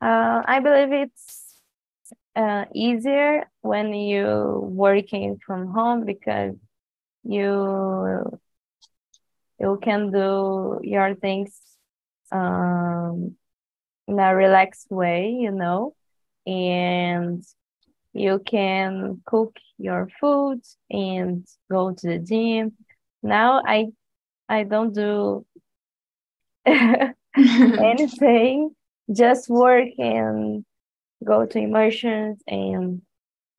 [0.00, 1.60] Uh, I believe it's
[2.36, 6.54] uh, easier when you working from home because
[7.24, 8.38] you
[9.58, 11.60] you can do your things
[12.30, 13.36] um,
[14.06, 15.94] in a relaxed way, you know,
[16.46, 17.42] and
[18.12, 22.72] you can cook your food and go to the gym.
[23.22, 23.88] Now I
[24.48, 25.44] I don't do
[27.36, 28.74] anything,
[29.12, 30.64] just work and
[31.24, 33.02] go to immersions and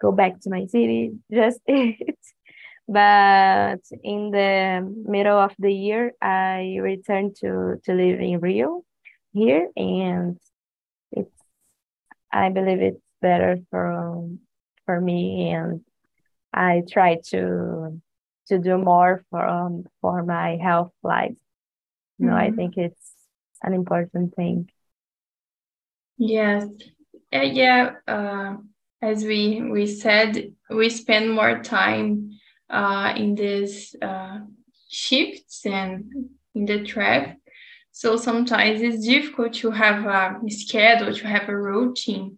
[0.01, 2.17] go back to my city, just it.
[2.87, 8.83] but in the middle of the year, I returned to, to live in Rio
[9.33, 10.39] here, and
[11.11, 11.31] it's
[12.31, 14.29] I believe it's better for
[14.85, 15.81] for me, and
[16.53, 18.01] I try to
[18.47, 21.37] to do more for um, for my health life.
[22.17, 22.53] You know, mm-hmm.
[22.53, 23.13] I think it's
[23.61, 24.69] an important thing.
[26.19, 26.65] Yes,
[27.33, 27.95] uh, yeah.
[28.07, 28.57] Uh,
[29.01, 32.37] as we we said, we spend more time
[32.69, 34.39] uh, in these uh,
[34.89, 36.11] shifts and
[36.53, 37.37] in the traffic.
[37.91, 42.37] So sometimes it's difficult to have a schedule, to have a routine.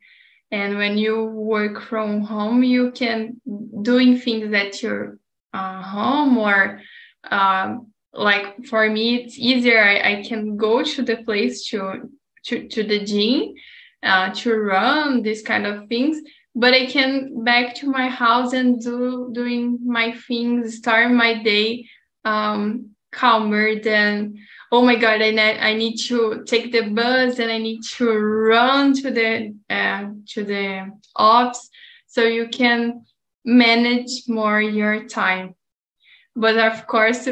[0.52, 3.42] And when you work from home, you can
[3.82, 5.18] doing things at your
[5.54, 6.82] uh, home or
[7.30, 9.84] um, like for me, it's easier.
[9.84, 12.10] I, I can go to the place to
[12.46, 13.54] to, to the gym
[14.04, 16.22] uh, to run these kind of things
[16.54, 21.88] but I can back to my house and do doing my things, start my day
[22.26, 24.38] um, calmer than
[24.72, 28.10] oh my god, I need I need to take the bus and I need to
[28.12, 31.70] run to the uh, to the office,
[32.08, 33.06] so you can
[33.46, 35.56] manage more your time.
[36.36, 37.28] But of course,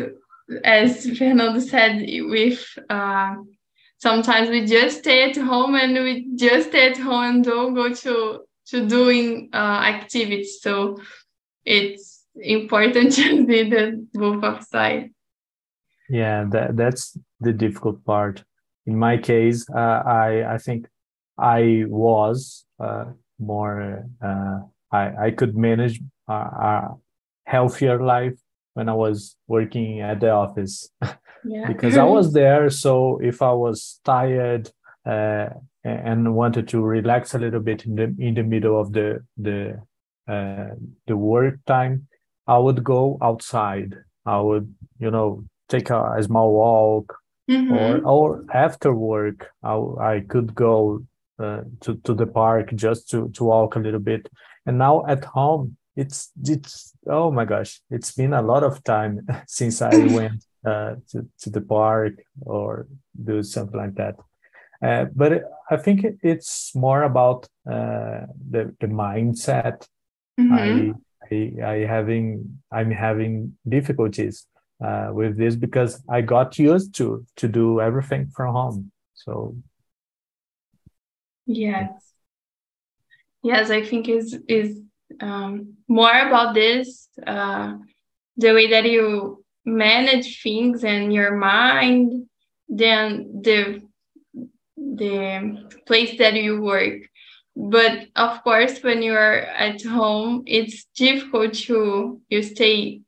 [0.63, 3.35] as Fernando said, with uh,
[3.99, 7.93] sometimes we just stay at home and we just stay at home and don't go
[7.93, 10.61] to to doing uh, activities.
[10.61, 10.99] So
[11.65, 15.11] it's important to be the both of sides.
[16.09, 18.43] Yeah, that that's the difficult part.
[18.85, 20.87] In my case, uh, I I think
[21.37, 23.05] I was uh,
[23.37, 24.59] more uh,
[24.91, 26.89] I I could manage a,
[27.45, 28.37] healthier life
[28.75, 30.87] when I was working at the office
[31.43, 31.67] yeah.
[31.67, 32.69] because I was there.
[32.69, 34.71] So if I was tired
[35.05, 35.49] uh,
[35.83, 39.81] and wanted to relax a little bit in the in the middle of the the
[40.27, 40.75] uh,
[41.07, 42.07] the work time,
[42.47, 43.95] I would go outside.
[44.25, 47.15] I would you know take a, a small walk,
[47.49, 47.73] mm-hmm.
[47.73, 51.05] or or after work, I I could go
[51.39, 54.29] uh, to to the park just to to walk a little bit.
[54.65, 59.25] And now at home, it's it's oh my gosh, it's been a lot of time
[59.47, 62.87] since I went uh, to to the park or
[63.23, 64.15] do something like that.
[64.81, 69.87] Uh, but I think it's more about uh, the the mindset.
[70.39, 70.91] Mm-hmm.
[71.31, 74.45] I, I I having I'm having difficulties
[74.83, 78.91] uh, with this because I got used to to do everything from home.
[79.15, 79.55] So
[81.45, 82.13] yes,
[83.43, 84.79] yes, I think is is
[85.21, 87.75] um, more about this uh,
[88.37, 89.43] the way that you
[89.77, 92.27] manage things and your mind
[92.67, 93.81] than the
[94.77, 97.01] the place that you work.
[97.55, 103.01] But of course when you are at home it's difficult to you stay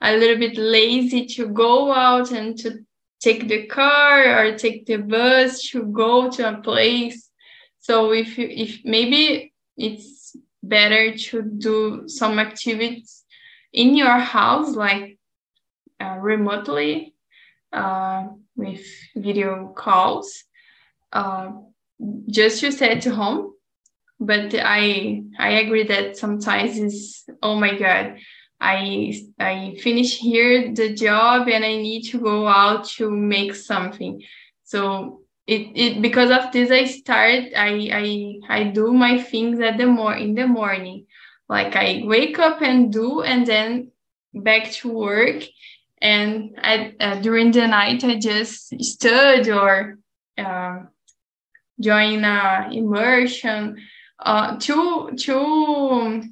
[0.00, 2.84] a little bit lazy to go out and to
[3.20, 7.30] take the car or take the bus to go to a place.
[7.78, 13.24] So if you if maybe it's better to do some activities
[13.72, 15.18] in your house like
[16.02, 17.14] uh, remotely
[17.72, 18.84] uh, with
[19.16, 20.44] video calls
[21.12, 21.52] uh,
[22.28, 23.52] just to stay at home.
[24.18, 28.18] But I I agree that sometimes it's oh my god,
[28.60, 34.22] I I finish here the job and I need to go out to make something.
[34.64, 39.76] So it, it because of this I start I I I do my things at
[39.76, 41.06] the more in the morning.
[41.48, 43.90] Like I wake up and do and then
[44.32, 45.42] back to work
[46.02, 49.98] and I, uh, during the night I just study or
[50.36, 50.80] uh,
[51.80, 53.78] join a immersion.
[54.18, 56.24] Uh, two two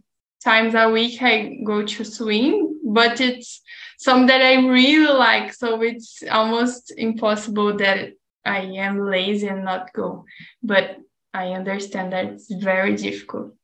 [0.45, 3.63] times a week I go to swim, but it's
[3.99, 9.93] some that I really like, so it's almost impossible that I am lazy and not
[9.93, 10.25] go.
[10.63, 10.99] But
[11.33, 13.55] I understand that it's very difficult.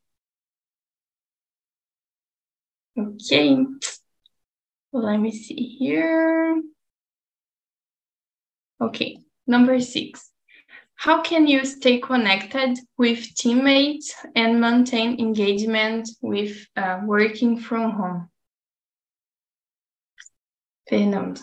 [2.97, 3.57] Okay,
[4.93, 6.63] let me see here.
[8.81, 10.31] Okay, number six.
[10.95, 18.31] How can you stay connected with teammates and maintain engagement with uh, working from home?
[20.89, 21.43] Fernando.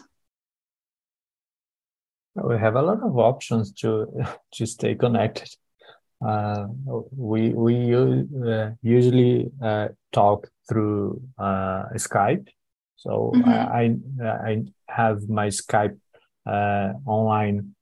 [2.36, 4.08] We have a lot of options to
[4.54, 5.50] to stay connected.
[6.26, 6.68] uh,
[7.16, 12.48] we we uh, usually uh, talk through uh, Skype.
[13.04, 13.50] So mm-hmm.
[13.50, 13.84] I
[14.48, 15.98] I have my Skype
[16.46, 17.76] uh, online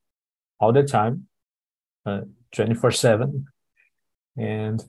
[0.60, 1.28] all the time,
[2.06, 3.46] uh, twenty four seven,
[4.36, 4.84] and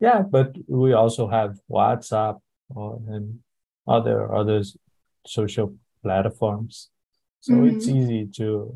[0.00, 0.22] yeah.
[0.30, 2.40] But we also have WhatsApp
[2.74, 3.40] or, and
[3.86, 4.62] other other
[5.26, 6.90] social platforms
[7.46, 7.76] so mm-hmm.
[7.76, 8.74] it's easy to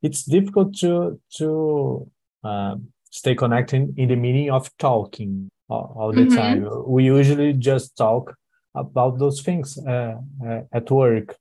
[0.00, 2.08] it's difficult to to
[2.44, 6.36] um, stay connected in the meaning of talking all, all the mm-hmm.
[6.36, 8.34] time we usually just talk
[8.74, 10.16] about those things uh,
[10.46, 11.36] uh, at work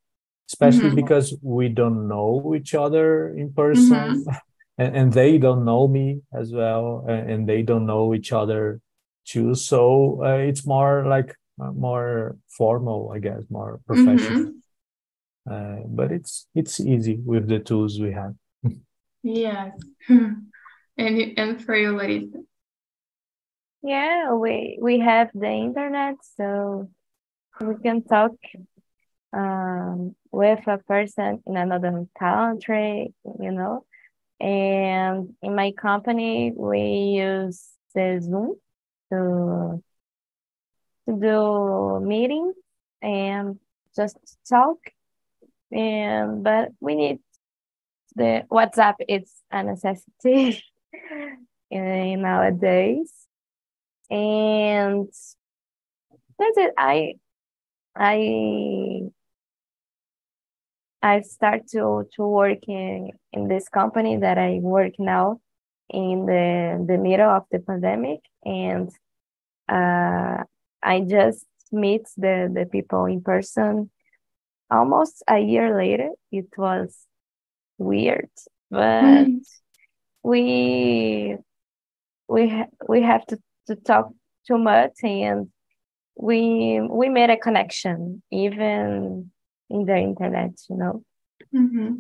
[0.50, 0.96] especially mm-hmm.
[0.96, 4.30] because we don't know each other in person mm-hmm.
[4.78, 8.82] and, and, they don't know me as well and, and they don't know each other
[9.26, 9.56] too.
[9.56, 14.52] So uh, it's more like uh, more formal i guess more professional.
[14.52, 15.52] Mm-hmm.
[15.52, 18.36] Uh, but it's it's easy with the tools we have.
[19.24, 19.72] Yes.
[20.98, 22.44] And and for you Larissa?
[23.82, 26.90] Yeah we we have the internet so
[27.62, 28.32] we can talk
[29.34, 33.86] um, with a person in another country you know
[34.40, 36.82] and in my company we
[37.20, 38.56] use zoom
[39.12, 39.84] to
[41.08, 42.56] to do meetings
[43.02, 43.60] and
[43.96, 44.78] just talk
[45.72, 47.20] and but we need
[48.16, 48.96] the WhatsApp.
[49.00, 50.64] It's a necessity
[51.72, 53.12] in nowadays,
[54.10, 55.08] and
[56.40, 56.74] that's it.
[56.78, 57.14] I
[57.96, 59.02] I
[61.02, 65.40] I start to to work in, in this company that I work now
[65.90, 68.90] in the the middle of the pandemic, and
[69.68, 70.44] uh,
[70.84, 73.90] I just meet the the people in person
[74.70, 77.06] almost a year later it was
[77.78, 78.30] weird
[78.70, 79.40] but mm.
[80.24, 81.36] we
[82.28, 83.38] we ha- we have to,
[83.68, 84.12] to talk
[84.48, 85.50] too much and
[86.16, 89.32] we we made a connection even
[89.70, 91.04] in the internet you know
[91.54, 91.96] mm-hmm.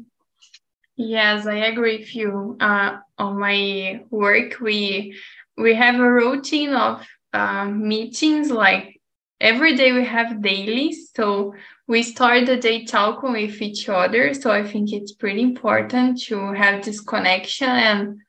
[0.96, 5.16] yes i agree with you uh, on my work we
[5.58, 9.00] we have a routine of uh, meetings like
[9.40, 11.54] every day we have daily so
[11.92, 14.34] we start the day talking with each other.
[14.34, 18.22] So I think it's pretty important to have this connection and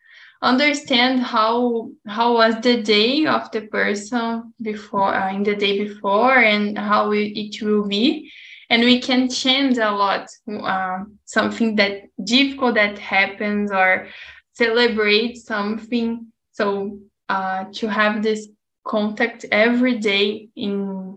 [0.43, 6.37] understand how how was the day of the person before uh, in the day before
[6.39, 8.31] and how it will be
[8.69, 14.09] and we can change a lot uh, something that difficult that happens or
[14.53, 18.49] celebrate something so uh, to have this
[18.85, 21.17] contact every day in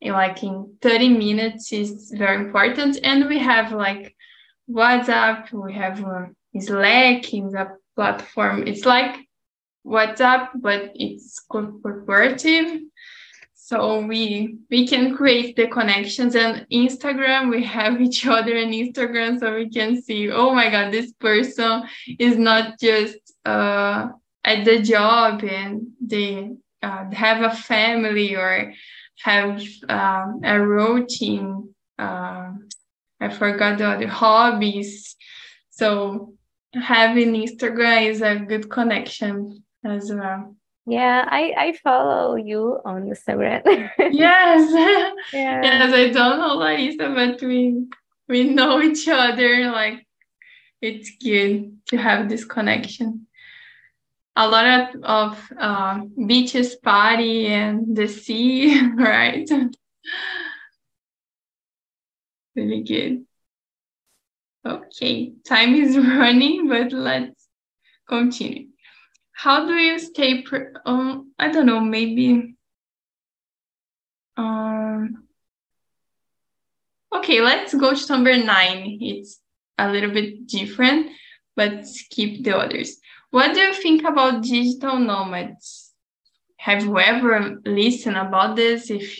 [0.00, 2.98] in like in 30 minutes is very important.
[3.02, 4.14] And we have like
[4.70, 6.26] WhatsApp, we have uh,
[6.58, 8.62] Slack in the platform.
[8.68, 9.16] It's like
[9.84, 12.82] WhatsApp, but it's corporative.
[13.54, 19.40] So we we can create the connections and Instagram, we have each other in Instagram
[19.40, 21.82] so we can see, oh my God, this person
[22.20, 24.08] is not just uh,
[24.44, 26.50] at the job and they
[26.82, 28.72] uh, have a family or
[29.22, 31.74] have um, a routine.
[31.98, 32.52] Uh,
[33.20, 35.16] I forgot the other hobbies.
[35.70, 36.37] So
[36.80, 40.56] having Instagram is a good connection as well.
[40.86, 43.62] Yeah, I, I follow you on Instagram.
[43.98, 45.12] yes.
[45.32, 45.62] Yeah.
[45.62, 47.86] Yes, I don't know Larissa, but we
[48.28, 49.70] we know each other.
[49.70, 50.06] Like
[50.80, 53.26] it's good to have this connection
[54.38, 59.50] a lot of, of uh, beaches party and the sea, right?
[62.54, 63.24] really good.
[64.68, 67.48] Okay, time is running, but let's
[68.06, 68.68] continue.
[69.32, 70.44] How do you stay?
[70.84, 72.54] Um, I don't know, maybe.
[74.36, 75.24] Um,
[77.14, 78.98] okay, let's go to number nine.
[79.00, 79.40] It's
[79.78, 81.12] a little bit different,
[81.56, 82.98] but skip the others.
[83.30, 85.92] What do you think about digital nomads?
[86.58, 88.90] Have you ever listened about this?
[88.90, 89.18] If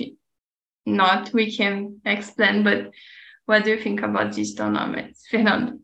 [0.84, 2.64] not, we can explain.
[2.64, 2.90] But
[3.48, 5.78] what do you think about digital nomads, Fernando?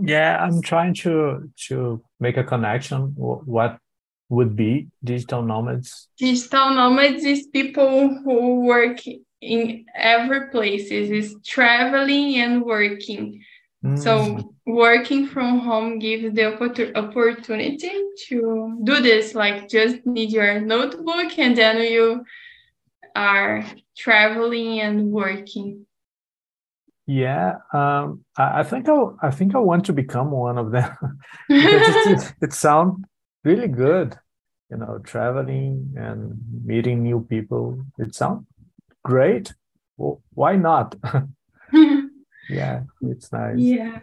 [0.00, 3.14] Yeah, I'm trying to to make a connection.
[3.16, 3.78] What
[4.28, 6.08] would be digital nomads?
[6.16, 9.00] Digital nomads is people who work
[9.40, 10.92] in every place.
[10.92, 13.42] Is traveling and working.
[13.84, 13.98] Mm.
[13.98, 16.46] So working from home gives the
[16.94, 17.92] opportunity
[18.28, 19.34] to do this.
[19.34, 22.24] Like just need your notebook and then you
[23.16, 23.64] are
[23.96, 25.86] traveling and working.
[27.10, 30.94] Yeah, um, I, I, think I, I think I want to become one of them
[31.48, 33.02] it, it, sounds
[33.44, 34.18] really good.
[34.70, 37.82] You know, traveling and meeting new people.
[37.96, 38.44] It sounds
[39.02, 39.54] great.
[39.96, 40.96] Well, why not?
[42.50, 43.56] yeah, it's nice.
[43.56, 44.00] Yeah,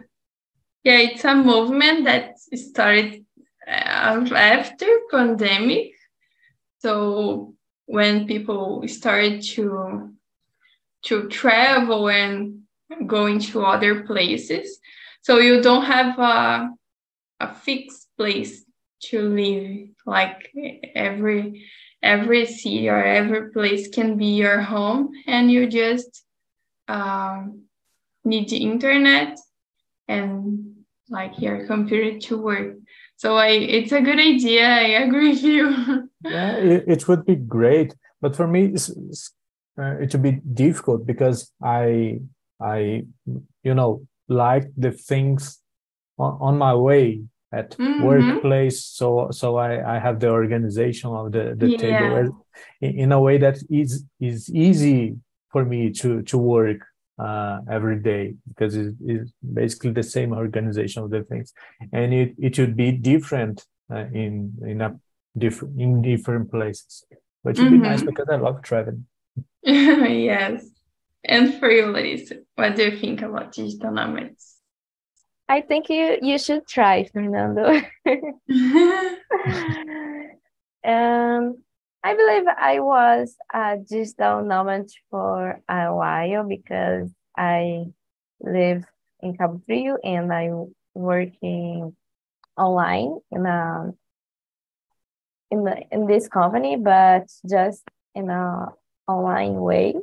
[0.82, 3.24] yeah, it's a movement that started
[3.68, 5.92] uh, after pandemic.
[6.80, 7.54] So
[7.84, 10.12] when people started to
[11.04, 12.65] to travel and
[13.06, 14.78] going to other places.
[15.22, 16.70] So you don't have a,
[17.40, 18.64] a fixed place
[19.10, 19.88] to live.
[20.06, 20.50] Like
[20.94, 21.66] every
[22.02, 26.24] every city or every place can be your home, and you just
[26.88, 27.62] um,
[28.24, 29.38] need the internet
[30.08, 30.76] and
[31.08, 32.76] like your computer to work.
[33.16, 34.68] So I, it's a good idea.
[34.68, 36.10] I agree with you.
[36.24, 39.32] yeah, it, it would be great, but for me, it's, it's,
[39.78, 42.20] uh, it would be difficult because I
[42.60, 43.04] I,
[43.62, 45.60] you know, like the things
[46.18, 48.02] on, on my way at mm-hmm.
[48.02, 48.84] workplace.
[48.84, 51.78] So, so I, I have the organization of the, the yeah.
[51.78, 52.44] table
[52.80, 55.16] in, in, a way that is, is easy
[55.50, 56.80] for me to, to work
[57.18, 61.52] uh, every day because it's, it's, basically the same organization of the things.
[61.92, 64.98] And it, it should be different uh, in, in a
[65.38, 67.04] different, in different places.
[67.42, 67.82] But it should mm-hmm.
[67.82, 69.06] be nice because I love traveling.
[69.62, 70.66] yes.
[71.24, 74.56] And for you, Larissa, what do you think about digital nomads?
[75.48, 77.68] I think you you should try, Fernando.
[80.84, 81.62] um,
[82.02, 87.86] I believe I was a digital nomad for a while because I
[88.40, 88.84] live
[89.20, 91.94] in Cabo Frio and I'm working
[92.56, 93.92] online in a
[95.52, 97.82] in the in this company, but just
[98.16, 98.72] in a
[99.06, 99.94] online way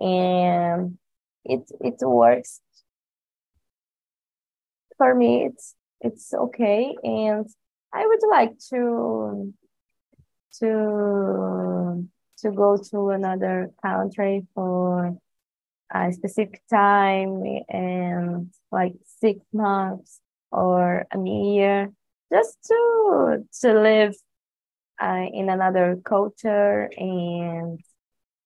[0.00, 0.98] and
[1.44, 2.60] it it works.
[4.98, 7.46] For me it's it's okay and
[7.92, 9.52] i would like to
[10.58, 15.16] to to go to another country for
[15.92, 20.20] a specific time and like six months
[20.50, 21.92] or a year
[22.32, 24.14] just to to live
[25.00, 27.80] uh, in another culture and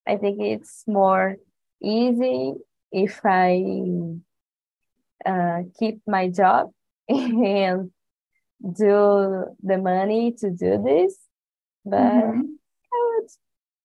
[0.07, 1.36] I think it's more
[1.82, 2.55] easy
[2.92, 3.62] if I
[5.24, 6.70] uh, keep my job
[7.09, 7.90] and
[8.62, 11.18] do the money to do this,
[11.84, 12.40] but mm-hmm.
[12.92, 13.28] I would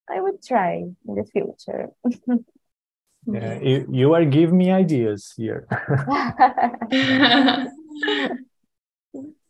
[0.09, 1.89] I would try in the future.
[3.25, 5.67] yeah, you, you are giving me ideas here.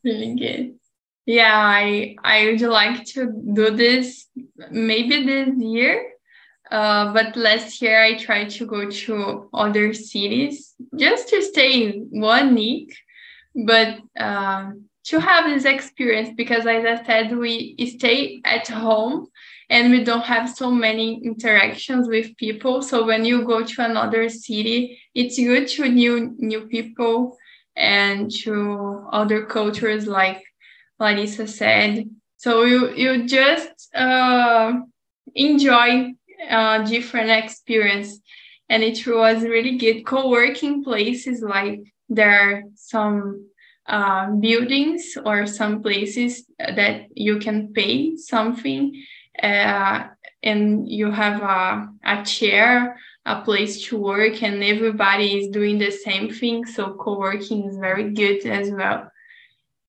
[0.03, 0.75] really good.
[1.25, 4.27] Yeah, I I would like to do this
[4.71, 6.09] maybe this year
[6.71, 12.07] uh, but last year I tried to go to other cities just to stay in
[12.11, 12.95] one week,
[13.55, 14.71] but uh,
[15.05, 19.27] to have this experience because, as I said, we stay at home
[19.69, 22.81] and we don't have so many interactions with people.
[22.83, 27.37] So when you go to another city, it's good to new new people
[27.75, 30.43] and to other cultures, like
[30.99, 32.09] Larissa said.
[32.37, 34.73] So you you just uh,
[35.33, 36.13] enjoy
[36.47, 38.19] uh, different experience.
[38.69, 40.05] And it was really good.
[40.05, 43.47] Co-working places like there are some
[43.87, 49.03] uh, buildings or some places that you can pay something
[49.41, 50.03] uh,
[50.43, 55.91] and you have a, a chair a place to work and everybody is doing the
[55.91, 56.65] same thing.
[56.65, 59.11] So co-working is very good as well.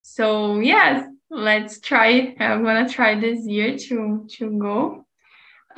[0.03, 5.07] So yes let's try i'm gonna try this year to to go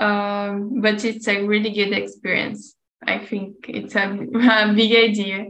[0.03, 2.74] um, but it's a really good experience.
[3.07, 4.07] I think it's a,
[4.68, 5.46] a big idea.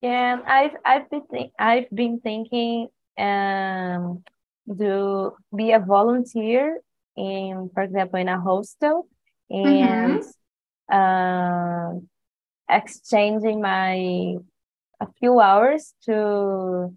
[0.00, 4.22] Yeah, I've I've been I've been thinking um
[4.78, 6.80] to be a volunteer
[7.16, 9.08] in, for example, in a hostel
[9.50, 10.94] and mm-hmm.
[10.94, 11.98] uh,
[12.70, 14.36] exchanging my
[15.00, 16.94] a few hours to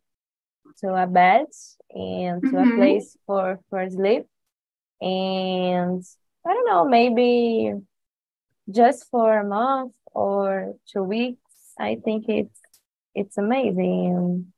[0.80, 1.46] to a bed
[1.90, 2.72] and to mm-hmm.
[2.72, 4.26] a place for for sleep
[5.02, 6.04] and
[6.46, 7.74] I don't know, maybe
[8.70, 11.40] just for a month or two weeks.
[11.80, 12.60] I think it's
[13.14, 14.54] it's amazing.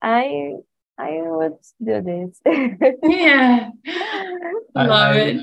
[0.00, 0.54] I
[0.98, 2.40] I would do this.
[3.02, 3.70] yeah,
[4.74, 5.40] love I, it.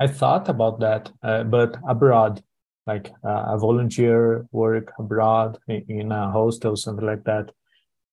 [0.00, 2.42] I, I thought about that, uh, but abroad,
[2.86, 7.52] like uh, a volunteer work abroad in, in a hostel, something like that.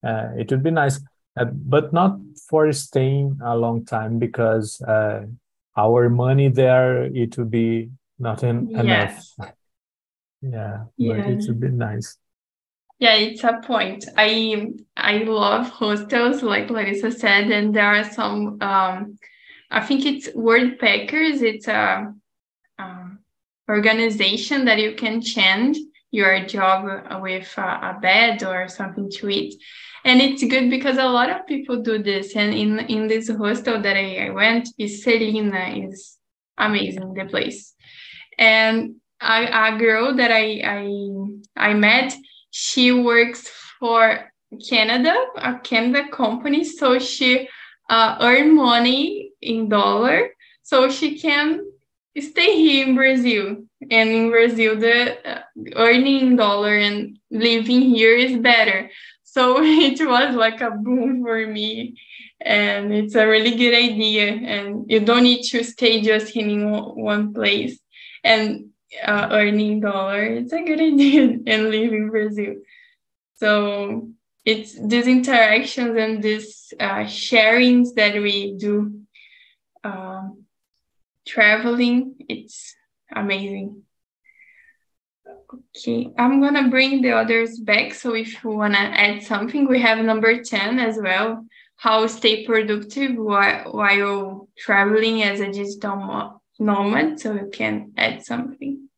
[0.03, 0.99] Uh, it would be nice,
[1.39, 2.17] uh, but not
[2.49, 5.25] for staying a long time because uh,
[5.77, 9.25] our money there it would be not en- enough
[10.41, 11.17] Yeah, yeah.
[11.17, 12.17] but it's a bit nice.
[12.99, 14.05] Yeah, it's a point.
[14.17, 18.57] I I love hostels, like Larissa said, and there are some.
[18.61, 19.17] Um,
[19.69, 21.41] I think it's Worldpackers.
[21.43, 22.11] It's a
[22.79, 23.19] um,
[23.69, 25.77] organization that you can change
[26.09, 29.61] your job with a, a bed or something to eat
[30.07, 32.35] and it's good because a lot of people do this.
[32.35, 36.17] And in in this hostel that i, I went is selina is
[36.57, 37.73] amazing the place.
[38.39, 39.37] And a,
[39.67, 40.45] a girl that I,
[40.77, 42.13] I i met
[42.51, 43.49] she works
[43.79, 44.31] for
[44.69, 46.63] canada a canada company.
[46.63, 47.49] So she
[47.89, 50.29] uh, earn money in dollar.
[50.63, 51.65] So she can
[52.17, 53.45] stay here in brazil.
[53.91, 54.97] And in brazil the
[55.29, 55.41] uh,
[55.75, 58.89] earning dollar and living here is better
[59.37, 61.95] so it was like a boom for me.
[62.41, 64.27] And it's a really good idea.
[64.31, 67.79] And you don't need to stay just in one place
[68.23, 68.69] and
[69.05, 70.23] uh, earning dollar.
[70.23, 72.55] It's a good idea and in Brazil.
[73.35, 74.09] So
[74.43, 79.01] it's these interactions and these uh, sharings that we do
[79.83, 80.29] uh,
[81.27, 82.15] traveling.
[82.27, 82.75] It's
[83.13, 83.83] amazing.
[85.29, 87.93] Okay, I'm gonna bring the others back.
[87.93, 91.45] So if you wanna add something, we have number 10 as well.
[91.77, 97.19] How stay productive while, while traveling as a digital nomad.
[97.19, 98.89] So you can add something.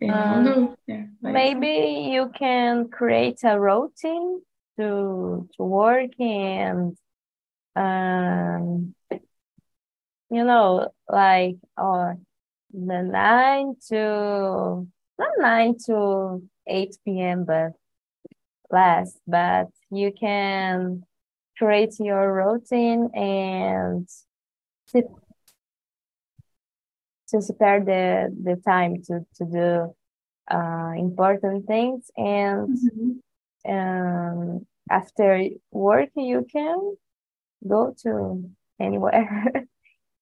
[0.00, 4.40] Um, yeah, maybe you can create a routine
[4.76, 6.96] to to work and
[7.74, 8.94] um
[10.30, 12.16] you know like or
[12.72, 14.86] the 9 to
[15.18, 17.72] not 9 to 8 p.m but
[18.70, 21.02] less but you can
[21.56, 24.08] create your routine and
[24.88, 25.02] to,
[27.28, 29.94] to spare the the time to to do
[30.54, 33.72] uh, important things and mm-hmm.
[33.72, 36.96] um, after work you can
[37.66, 38.48] go to
[38.80, 39.52] anywhere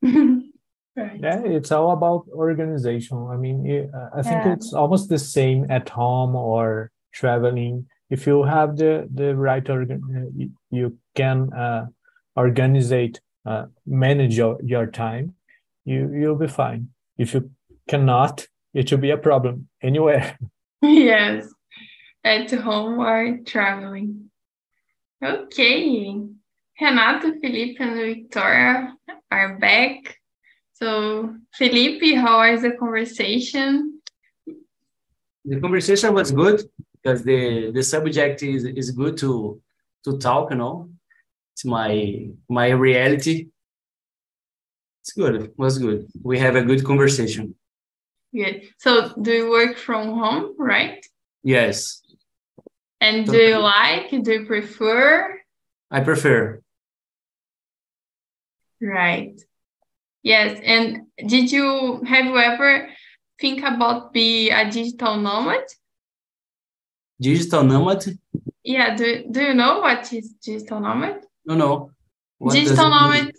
[0.96, 1.20] Right.
[1.22, 3.28] Yeah, it's all about organization.
[3.30, 4.52] I mean, I think yeah.
[4.54, 7.86] it's almost the same at home or traveling.
[8.08, 11.86] If you have the the right organ, you can uh,
[12.34, 12.92] organize,
[13.44, 15.34] uh, manage your, your time.
[15.84, 16.88] You you'll be fine.
[17.18, 17.50] If you
[17.88, 20.38] cannot, it will be a problem anywhere.
[20.82, 21.48] Yes,
[22.22, 24.30] at home or traveling.
[25.24, 26.20] Okay,
[26.80, 28.94] Renato, Felipe, and Victoria
[29.30, 30.15] are back.
[30.78, 34.02] So, Felipe, how was the conversation?
[35.46, 39.58] The conversation was good because the the subject is is good to
[40.04, 40.50] to talk.
[40.50, 40.90] You know,
[41.54, 43.48] it's my my reality.
[45.00, 45.34] It's good.
[45.36, 46.08] It was good.
[46.22, 47.54] We have a good conversation.
[48.34, 48.68] Good.
[48.76, 51.00] So, do you work from home, right?
[51.42, 52.02] Yes.
[53.00, 54.10] And do you like?
[54.10, 55.40] Do you prefer?
[55.90, 56.60] I prefer.
[58.82, 59.40] Right.
[60.26, 62.88] Yes, and did you have you ever
[63.40, 65.62] think about be a digital nomad?
[67.20, 68.04] Digital nomad?
[68.64, 71.22] Yeah, do, do you know what is digital nomad?
[71.44, 71.90] No, no.
[72.38, 73.30] What digital nomad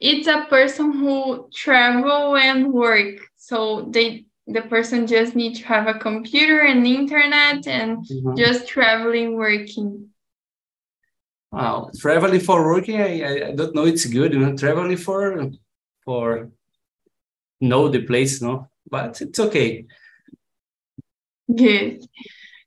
[0.00, 3.14] it's a person who travel and work.
[3.36, 8.34] So they the person just need to have a computer and internet and mm-hmm.
[8.36, 10.08] just traveling working.
[11.52, 14.32] Wow, traveling for working, I, I don't know it's good.
[14.32, 15.52] You know, traveling for
[16.04, 16.50] for
[17.60, 19.86] know the place, no, but it's okay.
[21.54, 22.04] Good.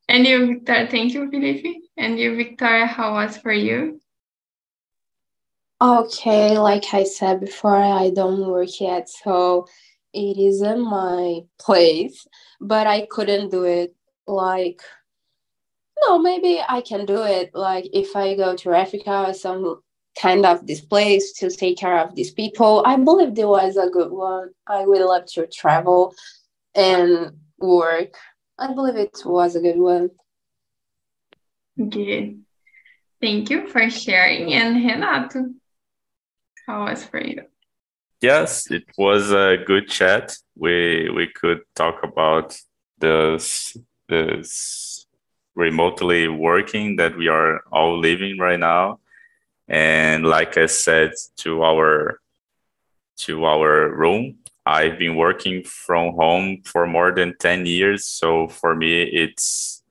[0.10, 1.66] And you, Victoria, thank you, Felipe.
[1.98, 4.00] And you, Victoria, how was for you?
[5.82, 9.68] Okay, like I said before, I don't work yet, so
[10.14, 12.26] it isn't my place,
[12.60, 14.82] but I couldn't do it like
[16.02, 19.82] no, maybe I can do it like if I go to Africa or some
[20.20, 22.84] kind of this place to take care of these people.
[22.86, 24.50] I believe there was a good one.
[24.66, 26.14] I would love to travel
[26.76, 28.16] and work.
[28.58, 30.10] I believe it was a good one.
[31.78, 32.42] Good.
[33.22, 34.54] Thank you for sharing.
[34.54, 35.54] And Renato,
[36.66, 37.44] how was for you?
[38.22, 40.36] Yes, it was a good chat.
[40.56, 42.58] We we could talk about
[42.98, 43.78] this
[44.10, 45.06] this
[45.54, 49.00] remotely working that we are all living right now
[49.68, 52.20] and like I said to our
[53.18, 58.06] to our room, I've been working from home for more than 10 years.
[58.06, 59.84] So for me, it's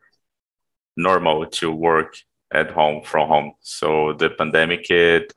[0.97, 2.17] normal to work
[2.53, 3.53] at home from home.
[3.61, 5.35] So the pandemic it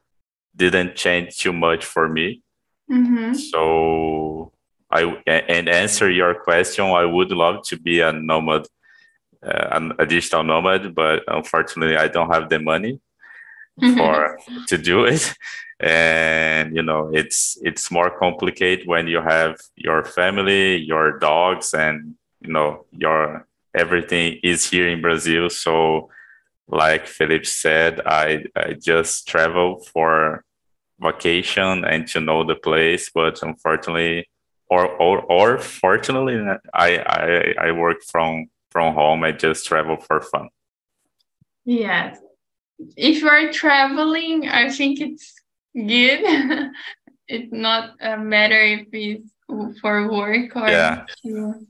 [0.55, 2.43] didn't change too much for me.
[2.91, 3.33] Mm-hmm.
[3.33, 4.53] So
[4.91, 8.65] I and answer your question, I would love to be a nomad,
[9.43, 12.99] uh, a digital nomad, but unfortunately, I don't have the money
[13.81, 13.97] Mm-hmm.
[13.97, 15.33] for to do it.
[15.79, 22.15] And you know, it's it's more complicated when you have your family, your dogs, and
[22.41, 25.49] you know your everything is here in Brazil.
[25.49, 26.09] So,
[26.67, 30.43] like Philip said, I I just travel for
[30.99, 34.27] vacation and to know the place, but unfortunately
[34.69, 36.35] or or or fortunately
[36.73, 39.23] I, I I work from from home.
[39.23, 40.49] I just travel for fun.
[41.65, 42.19] Yes.
[42.95, 45.33] If you are traveling, I think it's
[45.75, 46.21] good.
[47.27, 49.29] it's not a matter if it's
[49.81, 51.05] for work or yeah.
[51.23, 51.67] to,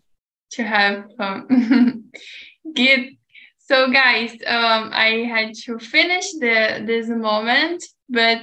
[0.52, 2.12] to have fun.
[2.76, 3.16] good.
[3.58, 8.42] So guys, um, I had to finish the this moment, but